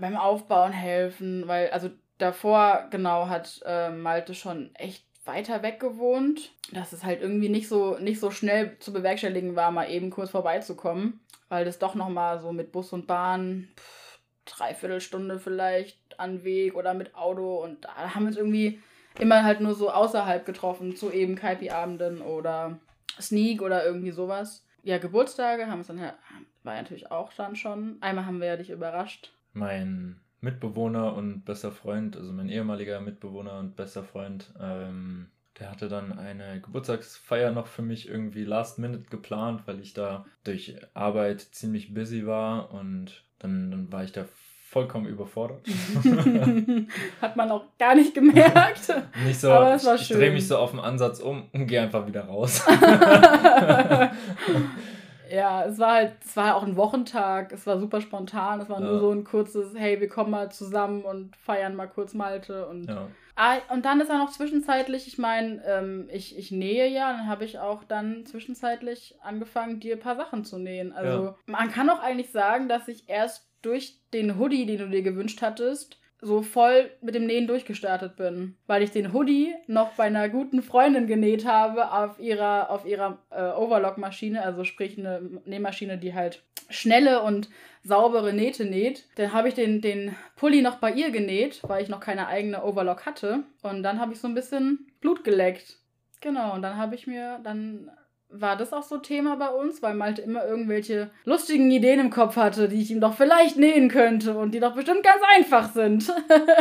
beim 0.00 0.16
Aufbauen 0.16 0.72
helfen, 0.72 1.46
weil 1.48 1.70
also 1.70 1.90
davor 2.18 2.86
genau 2.90 3.28
hat 3.28 3.60
äh, 3.64 3.90
Malte 3.90 4.34
schon 4.34 4.74
echt 4.74 5.04
weiter 5.24 5.62
weg 5.62 5.78
gewohnt, 5.80 6.52
dass 6.72 6.92
es 6.92 7.04
halt 7.04 7.20
irgendwie 7.20 7.48
nicht 7.48 7.68
so 7.68 7.98
nicht 7.98 8.20
so 8.20 8.30
schnell 8.30 8.76
zu 8.78 8.92
bewerkstelligen 8.92 9.54
war, 9.56 9.70
mal 9.70 9.90
eben 9.90 10.10
kurz 10.10 10.30
vorbeizukommen, 10.30 11.20
weil 11.52 11.66
das 11.66 11.78
doch 11.78 11.94
noch 11.94 12.08
mal 12.08 12.40
so 12.40 12.50
mit 12.50 12.72
Bus 12.72 12.94
und 12.94 13.06
Bahn 13.06 13.68
dreiviertel 14.46 15.02
Stunde 15.02 15.38
vielleicht 15.38 16.18
an 16.18 16.44
Weg 16.44 16.74
oder 16.74 16.94
mit 16.94 17.14
Auto 17.14 17.62
und 17.62 17.84
da 17.84 18.14
haben 18.14 18.22
wir 18.22 18.28
uns 18.28 18.38
irgendwie 18.38 18.80
immer 19.18 19.44
halt 19.44 19.60
nur 19.60 19.74
so 19.74 19.90
außerhalb 19.90 20.46
getroffen, 20.46 20.96
zu 20.96 21.12
eben 21.12 21.36
Kaipi-Abenden 21.36 22.22
oder 22.22 22.78
Sneak 23.20 23.60
oder 23.60 23.84
irgendwie 23.84 24.12
sowas. 24.12 24.66
Ja, 24.82 24.96
Geburtstage 24.96 25.66
haben 25.66 25.80
es 25.80 25.88
dann 25.88 25.98
ja, 25.98 26.14
war 26.62 26.74
ja 26.74 26.80
natürlich 26.80 27.10
auch 27.10 27.30
dann 27.34 27.54
schon. 27.54 27.98
Einmal 28.00 28.24
haben 28.24 28.40
wir 28.40 28.48
ja 28.48 28.56
dich 28.56 28.70
überrascht. 28.70 29.34
Mein, 29.52 30.22
Mitbewohner 30.40 31.14
und 31.14 31.44
bester 31.44 31.70
Freund, 31.70 32.16
also 32.16 32.32
mein 32.32 32.48
ehemaliger 32.48 32.98
Mitbewohner 33.00 33.58
und 33.58 33.76
bester 33.76 34.04
Freund, 34.04 34.54
ähm, 34.58 35.28
der 35.58 35.70
hatte 35.70 35.88
dann 35.88 36.18
eine 36.18 36.60
Geburtstagsfeier 36.60 37.52
noch 37.52 37.66
für 37.66 37.82
mich 37.82 38.08
irgendwie 38.08 38.44
last 38.44 38.78
minute 38.78 39.08
geplant, 39.10 39.62
weil 39.66 39.80
ich 39.80 39.92
da 39.92 40.24
durch 40.44 40.76
Arbeit 40.94 41.40
ziemlich 41.40 41.92
busy 41.94 42.26
war 42.26 42.72
und 42.72 43.24
dann, 43.38 43.70
dann 43.70 43.92
war 43.92 44.04
ich 44.04 44.12
da 44.12 44.24
vollkommen 44.72 45.06
überfordert. 45.06 45.66
Hat 47.20 47.36
man 47.36 47.50
auch 47.50 47.64
gar 47.78 47.94
nicht 47.94 48.14
gemerkt. 48.14 48.90
Nicht 49.26 49.38
so, 49.38 49.52
Aber 49.52 49.74
es 49.74 49.84
war 49.84 49.96
ich, 49.96 50.02
ich 50.02 50.08
drehe 50.08 50.26
schön. 50.26 50.32
mich 50.32 50.48
so 50.48 50.56
auf 50.56 50.70
den 50.70 50.80
Ansatz 50.80 51.20
um 51.20 51.50
und 51.52 51.66
gehe 51.66 51.82
einfach 51.82 52.06
wieder 52.06 52.24
raus. 52.24 52.64
ja, 55.32 55.64
es 55.64 55.78
war 55.78 55.94
halt, 55.94 56.12
es 56.24 56.36
war 56.36 56.56
auch 56.56 56.62
ein 56.62 56.76
Wochentag, 56.76 57.52
es 57.52 57.66
war 57.66 57.78
super 57.78 58.00
spontan, 58.00 58.60
es 58.60 58.68
war 58.68 58.80
nur 58.80 58.94
Ja. 58.94 58.98
so 59.00 59.10
ein 59.10 59.24
kurzes, 59.24 59.74
hey, 59.74 60.00
wir 60.00 60.08
kommen 60.08 60.30
mal 60.30 60.50
zusammen 60.52 61.02
und 61.02 61.36
feiern 61.36 61.74
mal 61.74 61.86
kurz 61.88 62.14
Malte 62.14 62.66
und 62.68 62.86
ja. 62.88 63.08
Ah, 63.34 63.56
und 63.70 63.86
dann 63.86 63.98
ist 64.02 64.10
er 64.10 64.18
noch 64.18 64.30
zwischenzeitlich, 64.30 65.06
ich 65.06 65.16
meine, 65.16 65.64
ähm, 65.64 66.06
ich, 66.12 66.36
ich 66.36 66.50
nähe 66.50 66.86
ja, 66.88 67.12
dann 67.12 67.26
habe 67.28 67.46
ich 67.46 67.58
auch 67.58 67.82
dann 67.82 68.26
zwischenzeitlich 68.26 69.14
angefangen, 69.22 69.80
dir 69.80 69.94
ein 69.96 70.00
paar 70.00 70.16
Sachen 70.16 70.44
zu 70.44 70.58
nähen. 70.58 70.92
Also 70.92 71.24
Ja. 71.24 71.34
man 71.46 71.70
kann 71.72 71.88
auch 71.88 72.00
eigentlich 72.02 72.30
sagen, 72.30 72.68
dass 72.68 72.88
ich 72.88 73.08
erst 73.08 73.48
durch 73.62 74.02
den 74.12 74.38
Hoodie, 74.38 74.66
den 74.66 74.78
du 74.78 74.88
dir 74.90 75.00
gewünscht 75.02 75.40
hattest, 75.40 75.98
so 76.22 76.40
voll 76.40 76.90
mit 77.02 77.14
dem 77.16 77.26
Nähen 77.26 77.48
durchgestartet 77.48 78.16
bin. 78.16 78.56
Weil 78.66 78.82
ich 78.82 78.92
den 78.92 79.12
Hoodie 79.12 79.54
noch 79.66 79.92
bei 79.94 80.04
einer 80.04 80.28
guten 80.28 80.62
Freundin 80.62 81.06
genäht 81.06 81.44
habe 81.44 81.92
auf 81.92 82.18
ihrer, 82.20 82.70
auf 82.70 82.86
ihrer 82.86 83.18
äh, 83.30 83.50
Overlock-Maschine, 83.50 84.42
also 84.42 84.64
sprich 84.64 84.96
eine 84.96 85.20
Nähmaschine, 85.44 85.98
die 85.98 86.14
halt 86.14 86.42
schnelle 86.70 87.22
und 87.22 87.50
saubere 87.82 88.32
Nähte 88.32 88.64
näht. 88.64 89.08
Dann 89.16 89.32
habe 89.32 89.48
ich 89.48 89.54
den, 89.54 89.80
den 89.80 90.14
Pulli 90.36 90.62
noch 90.62 90.76
bei 90.76 90.92
ihr 90.92 91.10
genäht, 91.10 91.60
weil 91.64 91.82
ich 91.82 91.88
noch 91.88 92.00
keine 92.00 92.28
eigene 92.28 92.64
Overlock 92.64 93.04
hatte. 93.04 93.42
Und 93.62 93.82
dann 93.82 94.00
habe 94.00 94.12
ich 94.12 94.20
so 94.20 94.28
ein 94.28 94.34
bisschen 94.34 94.86
Blut 95.00 95.24
geleckt. 95.24 95.78
Genau, 96.20 96.54
und 96.54 96.62
dann 96.62 96.76
habe 96.76 96.94
ich 96.94 97.08
mir, 97.08 97.40
dann 97.42 97.90
war 98.32 98.56
das 98.56 98.72
auch 98.72 98.82
so 98.82 98.98
Thema 98.98 99.36
bei 99.36 99.48
uns, 99.48 99.82
weil 99.82 99.94
Malte 99.94 100.22
immer 100.22 100.44
irgendwelche 100.44 101.10
lustigen 101.24 101.70
Ideen 101.70 102.00
im 102.00 102.10
Kopf 102.10 102.36
hatte, 102.36 102.68
die 102.68 102.80
ich 102.80 102.90
ihm 102.90 103.00
doch 103.00 103.14
vielleicht 103.14 103.56
nähen 103.56 103.88
könnte 103.88 104.36
und 104.36 104.52
die 104.52 104.60
doch 104.60 104.74
bestimmt 104.74 105.02
ganz 105.02 105.22
einfach 105.36 105.72
sind. 105.72 106.12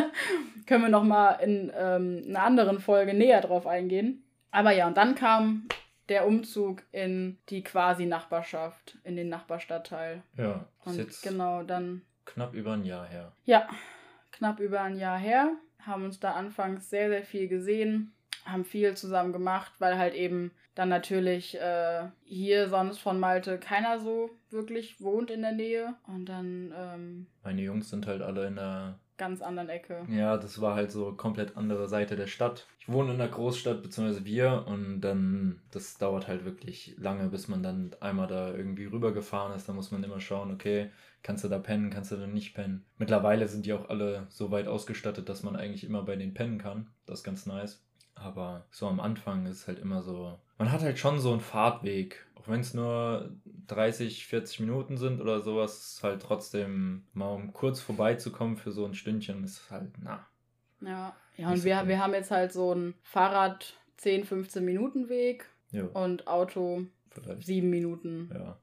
Können 0.67 0.83
wir 0.83 0.89
noch 0.89 1.03
mal 1.03 1.33
in 1.33 1.71
ähm, 1.75 2.23
einer 2.27 2.43
anderen 2.43 2.79
Folge 2.79 3.13
näher 3.13 3.41
drauf 3.41 3.67
eingehen. 3.67 4.23
Aber 4.51 4.71
ja, 4.71 4.87
und 4.87 4.97
dann 4.97 5.15
kam 5.15 5.67
der 6.09 6.27
Umzug 6.27 6.83
in 6.91 7.37
die 7.49 7.63
quasi 7.63 8.05
Nachbarschaft, 8.05 8.97
in 9.03 9.15
den 9.15 9.29
Nachbarstadtteil. 9.29 10.23
Ja, 10.37 10.65
ist 10.79 10.87
Und 10.87 10.97
jetzt 10.97 11.23
genau, 11.23 11.63
dann 11.63 12.01
knapp 12.25 12.53
über 12.53 12.73
ein 12.73 12.83
Jahr 12.83 13.05
her. 13.05 13.31
ja, 13.45 13.67
knapp 14.31 14.59
über 14.59 14.81
ein 14.81 14.97
Jahr 14.97 15.17
her. 15.17 15.53
Haben 15.85 16.03
uns 16.05 16.19
da 16.19 16.33
anfangs 16.33 16.89
sehr, 16.89 17.09
sehr 17.09 17.23
viel 17.23 17.47
gesehen, 17.47 18.13
haben 18.45 18.65
viel 18.65 18.95
zusammen 18.95 19.33
gemacht, 19.33 19.71
weil 19.79 19.97
halt 19.97 20.13
eben 20.13 20.51
dann 20.75 20.89
natürlich 20.89 21.59
äh, 21.59 22.07
hier 22.23 22.69
sonst 22.69 22.99
von 22.99 23.19
Malte 23.19 23.57
keiner 23.57 23.99
so 23.99 24.29
wirklich 24.49 25.01
wohnt 25.01 25.29
in 25.31 25.41
der 25.41 25.51
Nähe. 25.51 25.95
Und 26.07 26.25
dann 26.25 26.73
ähm, 26.75 27.27
Meine 27.43 27.61
Jungs 27.61 27.89
sind 27.89 28.07
halt 28.07 28.21
alle 28.21 28.47
in 28.47 28.55
der 28.55 28.99
ganz 29.17 29.41
anderen 29.43 29.69
Ecke. 29.69 30.07
Ja, 30.09 30.37
das 30.37 30.61
war 30.61 30.73
halt 30.73 30.91
so 30.91 31.13
komplett 31.13 31.55
andere 31.55 31.87
Seite 31.87 32.15
der 32.15 32.25
Stadt. 32.25 32.65
Ich 32.79 32.89
wohne 32.89 33.13
in 33.13 33.21
einer 33.21 33.29
Großstadt, 33.29 33.83
beziehungsweise 33.83 34.25
wir, 34.25 34.65
und 34.65 35.01
dann, 35.01 35.61
das 35.69 35.99
dauert 35.99 36.27
halt 36.27 36.43
wirklich 36.43 36.95
lange, 36.97 37.27
bis 37.27 37.47
man 37.47 37.61
dann 37.61 37.91
einmal 37.99 38.25
da 38.25 38.51
irgendwie 38.51 38.85
rübergefahren 38.85 39.55
ist. 39.55 39.69
Da 39.69 39.73
muss 39.73 39.91
man 39.91 40.03
immer 40.03 40.19
schauen, 40.19 40.51
okay, 40.51 40.89
kannst 41.21 41.43
du 41.43 41.49
da 41.49 41.59
pennen, 41.59 41.91
kannst 41.91 42.11
du 42.11 42.15
da 42.15 42.25
nicht 42.25 42.55
pennen. 42.55 42.83
Mittlerweile 42.97 43.47
sind 43.47 43.67
die 43.67 43.73
auch 43.73 43.89
alle 43.89 44.25
so 44.29 44.49
weit 44.49 44.67
ausgestattet, 44.67 45.29
dass 45.29 45.43
man 45.43 45.55
eigentlich 45.55 45.83
immer 45.83 46.01
bei 46.01 46.15
denen 46.15 46.33
pennen 46.33 46.57
kann. 46.57 46.87
Das 47.05 47.19
ist 47.19 47.23
ganz 47.23 47.45
nice. 47.45 47.85
Aber 48.15 48.65
so 48.71 48.87
am 48.87 48.99
Anfang 48.99 49.45
ist 49.45 49.57
es 49.57 49.67
halt 49.67 49.77
immer 49.77 50.01
so, 50.01 50.39
man 50.61 50.71
hat 50.71 50.83
halt 50.83 50.99
schon 50.99 51.19
so 51.19 51.31
einen 51.31 51.41
Fahrtweg. 51.41 52.23
Auch 52.35 52.47
wenn 52.47 52.59
es 52.59 52.75
nur 52.75 53.31
30, 53.65 54.27
40 54.27 54.59
Minuten 54.59 54.95
sind 54.95 55.19
oder 55.19 55.41
sowas, 55.41 55.95
ist 55.95 56.03
halt 56.03 56.21
trotzdem 56.21 57.03
mal 57.13 57.33
um 57.33 57.51
kurz 57.51 57.79
vorbeizukommen 57.79 58.57
für 58.57 58.71
so 58.71 58.85
ein 58.85 58.93
Stündchen, 58.93 59.43
ist 59.43 59.71
halt, 59.71 59.91
na. 60.03 60.23
Ja, 60.81 61.15
ja 61.35 61.49
und 61.49 61.63
wir, 61.63 61.87
wir 61.87 61.99
haben 61.99 62.13
jetzt 62.13 62.29
halt 62.29 62.53
so 62.53 62.75
ein 62.75 62.93
Fahrrad 63.01 63.75
10, 63.97 64.23
15 64.23 64.63
Minuten 64.63 65.09
Weg 65.09 65.49
Ja, 65.71 65.85
und 65.85 66.27
Auto 66.27 66.85
vielleicht. 67.09 67.47
7 67.47 67.67
Minuten. 67.67 68.29
Ja. 68.31 68.59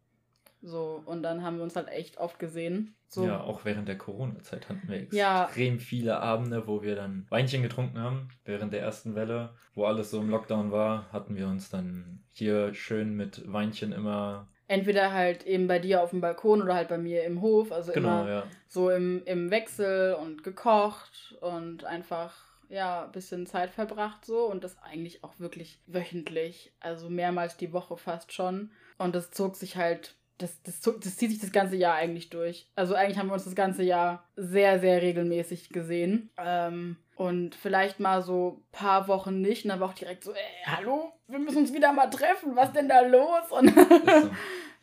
So, 0.61 1.03
und 1.07 1.23
dann 1.23 1.43
haben 1.43 1.57
wir 1.59 1.63
uns 1.65 1.77
halt 1.77 1.89
echt 1.89 2.19
oft 2.19 2.39
gesehen. 2.39 2.95
So, 3.07 3.25
ja, 3.25 3.41
auch 3.41 3.65
während 3.65 3.89
der 3.89 3.97
Corona-Zeit 3.97 4.69
hatten 4.69 4.89
wir 4.89 5.03
Ja. 5.13 5.45
extrem 5.45 5.79
viele 5.79 6.21
Abende, 6.21 6.67
wo 6.67 6.83
wir 6.83 6.95
dann 6.97 7.27
Weinchen 7.31 7.63
getrunken 7.63 7.99
haben. 7.99 8.29
Während 8.45 8.73
der 8.73 8.81
ersten 8.83 9.15
Welle, 9.15 9.55
wo 9.75 9.85
alles 9.85 10.11
so 10.11 10.21
im 10.21 10.29
Lockdown 10.29 10.73
war, 10.73 11.11
hatten 11.13 11.37
wir 11.37 11.47
uns 11.47 11.71
dann 11.71 12.25
hier 12.33 12.75
schön 12.75 13.15
mit 13.17 13.51
Weinchen 13.51 13.93
immer. 13.93 14.49
entweder 14.71 15.13
halt 15.15 15.47
eben 15.47 15.67
bei 15.67 15.79
dir 15.79 16.03
auf 16.03 16.11
dem 16.11 16.21
Balkon 16.21 16.61
oder 16.61 16.75
halt 16.75 16.89
bei 16.89 16.99
mir 16.99 17.25
im 17.25 17.41
Hof. 17.41 17.73
Also 17.73 17.93
Genau, 17.93 18.21
immer 18.25 18.31
ja. 18.31 18.43
so 18.69 18.91
im, 18.91 19.23
im 19.25 19.51
Wechsel 19.51 20.13
und 20.15 20.45
gekocht 20.45 21.35
und 21.41 21.85
einfach 21.85 22.35
ja 22.69 23.07
ein 23.07 23.13
bisschen 23.13 23.47
Zeit 23.47 23.71
verbracht 23.71 24.27
so 24.27 24.45
und 24.45 24.63
das 24.63 24.77
eigentlich 24.83 25.25
auch 25.25 25.39
wirklich 25.39 25.81
wöchentlich, 25.87 26.75
also 26.81 27.09
mehrmals 27.09 27.57
die 27.57 27.73
Woche 27.73 27.97
fast 27.97 28.35
schon 28.35 28.71
und 28.99 29.15
das 29.15 29.31
zog 29.31 29.57
sich 29.57 29.77
halt 29.77 30.17
das, 30.39 30.63
das, 30.63 30.81
das 30.81 31.17
zieht 31.17 31.31
sich 31.31 31.41
das 31.41 31.53
ganze 31.53 31.77
Jahr 31.77 31.95
eigentlich 31.95 32.31
durch. 32.31 32.67
Also 32.77 32.95
eigentlich 32.95 33.19
haben 33.19 33.29
wir 33.29 33.35
uns 33.35 33.45
das 33.45 33.55
ganze 33.55 33.83
Jahr 33.83 34.25
sehr, 34.37 34.79
sehr 34.79 35.03
regelmäßig 35.03 35.71
gesehen. 35.71 36.31
Ähm, 36.39 36.97
und 37.17 37.57
vielleicht 37.57 37.99
mal 37.99 38.23
so 38.23 38.61
ein 38.61 38.71
paar 38.71 39.09
Wochen 39.09 39.41
nicht. 39.41 39.65
Und 39.65 39.71
dann 39.71 39.81
war 39.81 39.89
auch 39.89 39.95
direkt 39.95 40.23
so, 40.23 40.33
ey, 40.33 40.39
hallo, 40.67 41.13
wir 41.27 41.41
müssen 41.41 41.59
uns 41.59 41.75
wieder 41.75 41.93
mal 41.93 42.07
treffen. 42.07 42.55
Was 42.55 42.73
denn 42.73 42.89
da 42.89 43.01
los? 43.01 43.51
Und 43.51 43.75
so. 43.75 44.31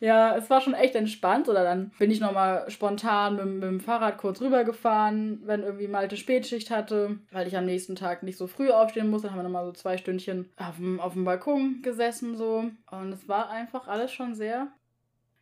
ja, 0.00 0.36
es 0.36 0.50
war 0.50 0.60
schon 0.60 0.74
echt 0.74 0.94
entspannt. 0.94 1.48
Oder 1.48 1.64
dann 1.64 1.92
bin 1.98 2.10
ich 2.10 2.20
nochmal 2.20 2.70
spontan 2.70 3.36
mit, 3.36 3.46
mit 3.46 3.62
dem 3.62 3.80
Fahrrad 3.80 4.18
kurz 4.18 4.42
rübergefahren, 4.42 5.40
wenn 5.46 5.62
irgendwie 5.62 5.88
Malte 5.88 6.18
Spätschicht 6.18 6.70
hatte, 6.70 7.18
weil 7.32 7.46
ich 7.46 7.56
am 7.56 7.64
nächsten 7.64 7.96
Tag 7.96 8.22
nicht 8.22 8.36
so 8.36 8.46
früh 8.46 8.70
aufstehen 8.70 9.08
musste. 9.08 9.28
Dann 9.28 9.32
haben 9.36 9.40
wir 9.40 9.48
nochmal 9.48 9.64
so 9.64 9.72
zwei 9.72 9.96
Stündchen 9.96 10.52
auf 10.58 10.76
dem, 10.76 11.00
auf 11.00 11.14
dem 11.14 11.24
Balkon 11.24 11.80
gesessen 11.80 12.36
so. 12.36 12.66
Und 12.90 13.12
es 13.12 13.26
war 13.28 13.48
einfach 13.48 13.88
alles 13.88 14.12
schon 14.12 14.34
sehr. 14.34 14.68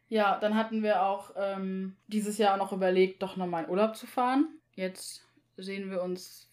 Ja, 0.09 0.38
dann 0.38 0.55
hatten 0.55 0.83
wir 0.83 1.03
auch 1.03 1.31
ähm, 1.37 1.97
dieses 2.07 2.38
Jahr 2.38 2.57
noch 2.57 2.73
überlegt, 2.73 3.23
doch 3.23 3.37
nochmal 3.37 3.64
in 3.64 3.71
Urlaub 3.71 3.97
zu 3.97 4.07
fahren. 4.07 4.49
Jetzt 4.75 5.27
sehen 5.57 5.90
wir 5.90 6.03
uns 6.03 6.51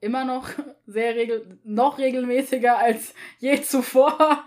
immer 0.00 0.24
noch 0.24 0.48
sehr 0.86 1.14
regel 1.14 1.58
noch 1.64 1.98
regelmäßiger 1.98 2.78
als 2.78 3.14
je 3.38 3.60
zuvor, 3.62 4.44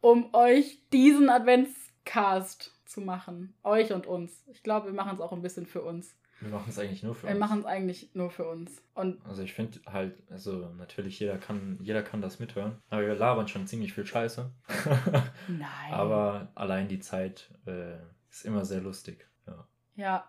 um 0.00 0.34
euch 0.34 0.78
diesen 0.92 1.28
Adventscast 1.28 2.72
zu 2.86 3.00
machen. 3.00 3.54
Euch 3.62 3.92
und 3.92 4.06
uns. 4.06 4.44
Ich 4.52 4.62
glaube, 4.62 4.86
wir 4.86 4.94
machen 4.94 5.14
es 5.14 5.20
auch 5.20 5.32
ein 5.32 5.42
bisschen 5.42 5.66
für 5.66 5.82
uns. 5.82 6.14
Wir 6.40 6.50
machen 6.50 6.68
es 6.68 6.78
eigentlich 6.78 7.02
nur 7.02 7.14
für 7.14 7.26
Wir 7.26 7.30
uns. 7.30 7.40
machen 7.40 7.60
es 7.60 7.64
eigentlich 7.66 8.10
nur 8.14 8.30
für 8.30 8.48
uns. 8.48 8.82
Und 8.94 9.24
Also 9.26 9.42
ich 9.42 9.54
finde 9.54 9.80
halt, 9.86 10.14
also 10.30 10.70
natürlich 10.76 11.18
jeder 11.20 11.38
kann, 11.38 11.78
jeder 11.82 12.02
kann 12.02 12.20
das 12.20 12.38
mithören, 12.38 12.78
aber 12.90 13.02
wir 13.06 13.14
labern 13.14 13.48
schon 13.48 13.66
ziemlich 13.66 13.92
viel 13.92 14.06
Scheiße. 14.06 14.50
nein. 15.48 15.92
aber 15.92 16.48
allein 16.54 16.88
die 16.88 17.00
Zeit 17.00 17.50
äh, 17.66 17.96
ist 18.30 18.44
immer 18.44 18.64
sehr 18.64 18.80
lustig. 18.80 19.26
Ja. 19.46 19.66
Ja, 19.96 20.24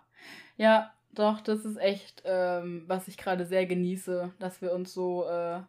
ja, 0.58 0.94
doch, 1.12 1.42
das 1.42 1.66
ist 1.66 1.78
echt, 1.78 2.22
ähm, 2.26 2.84
was 2.88 3.08
ich 3.08 3.18
gerade 3.18 3.46
sehr 3.46 3.66
genieße, 3.66 4.34
dass 4.40 4.62
wir 4.62 4.74
uns 4.74 4.94
so, 4.94 5.28
äh, 5.28 5.62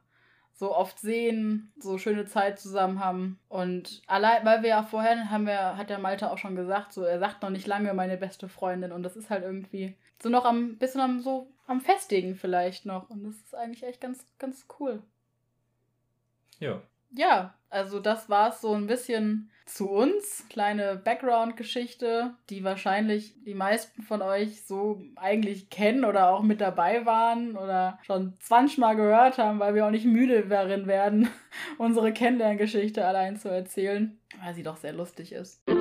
so 0.56 0.74
oft 0.74 0.98
sehen, 0.98 1.70
so 1.78 1.98
schöne 1.98 2.24
Zeit 2.24 2.58
zusammen 2.58 2.98
haben. 2.98 3.38
Und 3.48 4.00
allein, 4.06 4.44
weil 4.44 4.62
wir 4.62 4.70
ja 4.70 4.82
vorher, 4.82 5.30
haben 5.30 5.46
wir, 5.46 5.76
hat 5.76 5.90
der 5.90 5.98
Malte 5.98 6.30
auch 6.30 6.38
schon 6.38 6.56
gesagt, 6.56 6.94
so, 6.94 7.02
er 7.04 7.18
sagt 7.18 7.42
noch 7.42 7.50
nicht 7.50 7.66
lange 7.66 7.92
meine 7.92 8.16
beste 8.16 8.48
Freundin. 8.48 8.90
Und 8.90 9.02
das 9.02 9.16
ist 9.16 9.28
halt 9.28 9.44
irgendwie 9.44 9.94
so 10.22 10.30
noch 10.30 10.46
am, 10.46 10.78
bisschen 10.78 11.02
am, 11.02 11.20
so, 11.20 11.52
am 11.66 11.82
Festigen 11.82 12.34
vielleicht 12.34 12.86
noch. 12.86 13.10
Und 13.10 13.24
das 13.24 13.36
ist 13.36 13.54
eigentlich 13.54 13.82
echt 13.82 14.00
ganz, 14.00 14.26
ganz 14.38 14.66
cool. 14.80 15.02
Ja. 16.58 16.80
Ja, 17.10 17.54
also 17.68 18.00
das 18.00 18.30
war 18.30 18.48
es 18.48 18.62
so 18.62 18.72
ein 18.72 18.86
bisschen 18.86 19.50
zu 19.66 19.90
uns. 19.90 20.44
Kleine 20.48 20.96
Background-Geschichte, 20.96 22.34
die 22.48 22.64
wahrscheinlich 22.64 23.34
die 23.44 23.54
meisten 23.54 24.02
von 24.02 24.22
euch 24.22 24.64
so 24.64 25.02
eigentlich 25.16 25.70
kennen 25.70 26.04
oder 26.04 26.30
auch 26.30 26.42
mit 26.42 26.60
dabei 26.60 27.04
waren 27.04 27.56
oder 27.56 27.98
schon 28.02 28.34
20 28.40 28.78
Mal 28.78 28.94
gehört 28.94 29.38
haben, 29.38 29.58
weil 29.58 29.74
wir 29.74 29.84
auch 29.84 29.90
nicht 29.90 30.06
müde 30.06 30.46
darin 30.46 30.86
werden, 30.86 31.28
unsere 31.78 32.12
Kennenlerngeschichte 32.12 33.04
allein 33.04 33.36
zu 33.36 33.48
erzählen, 33.48 34.18
weil 34.42 34.54
sie 34.54 34.62
doch 34.62 34.76
sehr 34.76 34.92
lustig 34.92 35.32
ist. 35.32 35.60
Wir 35.66 35.74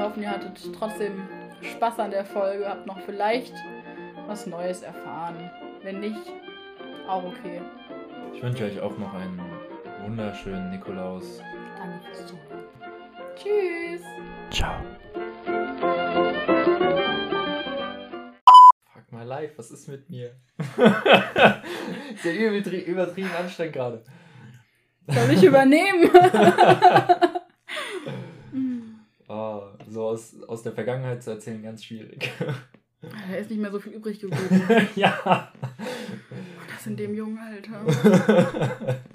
hoffen, 0.00 0.22
ihr 0.22 0.30
hattet 0.30 0.58
trotzdem 0.76 1.28
Spaß 1.60 1.98
an 2.00 2.10
der 2.10 2.24
Folge, 2.24 2.68
habt 2.68 2.86
noch 2.86 3.00
vielleicht 3.00 3.54
was 4.26 4.46
Neues 4.46 4.82
erfahren. 4.82 5.50
Wenn 5.82 6.00
nicht, 6.00 6.32
auch 7.08 7.24
okay. 7.24 7.60
Ich 8.34 8.42
wünsche 8.42 8.64
euch 8.64 8.80
auch 8.80 8.96
noch 8.98 9.12
einen 9.14 9.40
wunderschönen 10.02 10.70
Nikolaus. 10.70 11.40
Danke 11.76 12.04
fürs 12.06 12.26
Zuhören. 12.26 12.64
Tschüss. 13.36 14.02
Ciao. 14.50 14.80
Fuck 18.92 19.12
my 19.12 19.24
life, 19.24 19.54
was 19.56 19.70
ist 19.70 19.88
mit 19.88 20.08
mir? 20.08 20.34
ist 20.58 22.24
ja 22.24 22.32
übertrie 22.32 22.80
übertrieben 22.80 23.30
anstrengend 23.38 23.74
gerade. 23.74 24.04
Soll 25.06 25.30
ich 25.32 25.44
übernehmen? 25.44 26.10
Ah, 29.26 29.72
so 29.88 30.04
aus, 30.08 30.34
aus 30.46 30.62
der 30.62 30.72
Vergangenheit 30.72 31.22
zu 31.22 31.30
erzählen, 31.30 31.62
ganz 31.62 31.82
schwierig. 31.82 32.30
da 33.00 33.34
ist 33.36 33.48
nicht 33.50 33.58
mehr 33.58 33.72
so 33.72 33.80
viel 33.80 33.94
übrig 33.94 34.20
geblieben. 34.20 34.88
ja. 34.94 35.50
In 36.86 36.96
dem 36.96 37.14
jungen 37.14 37.38
Alter. 37.38 39.00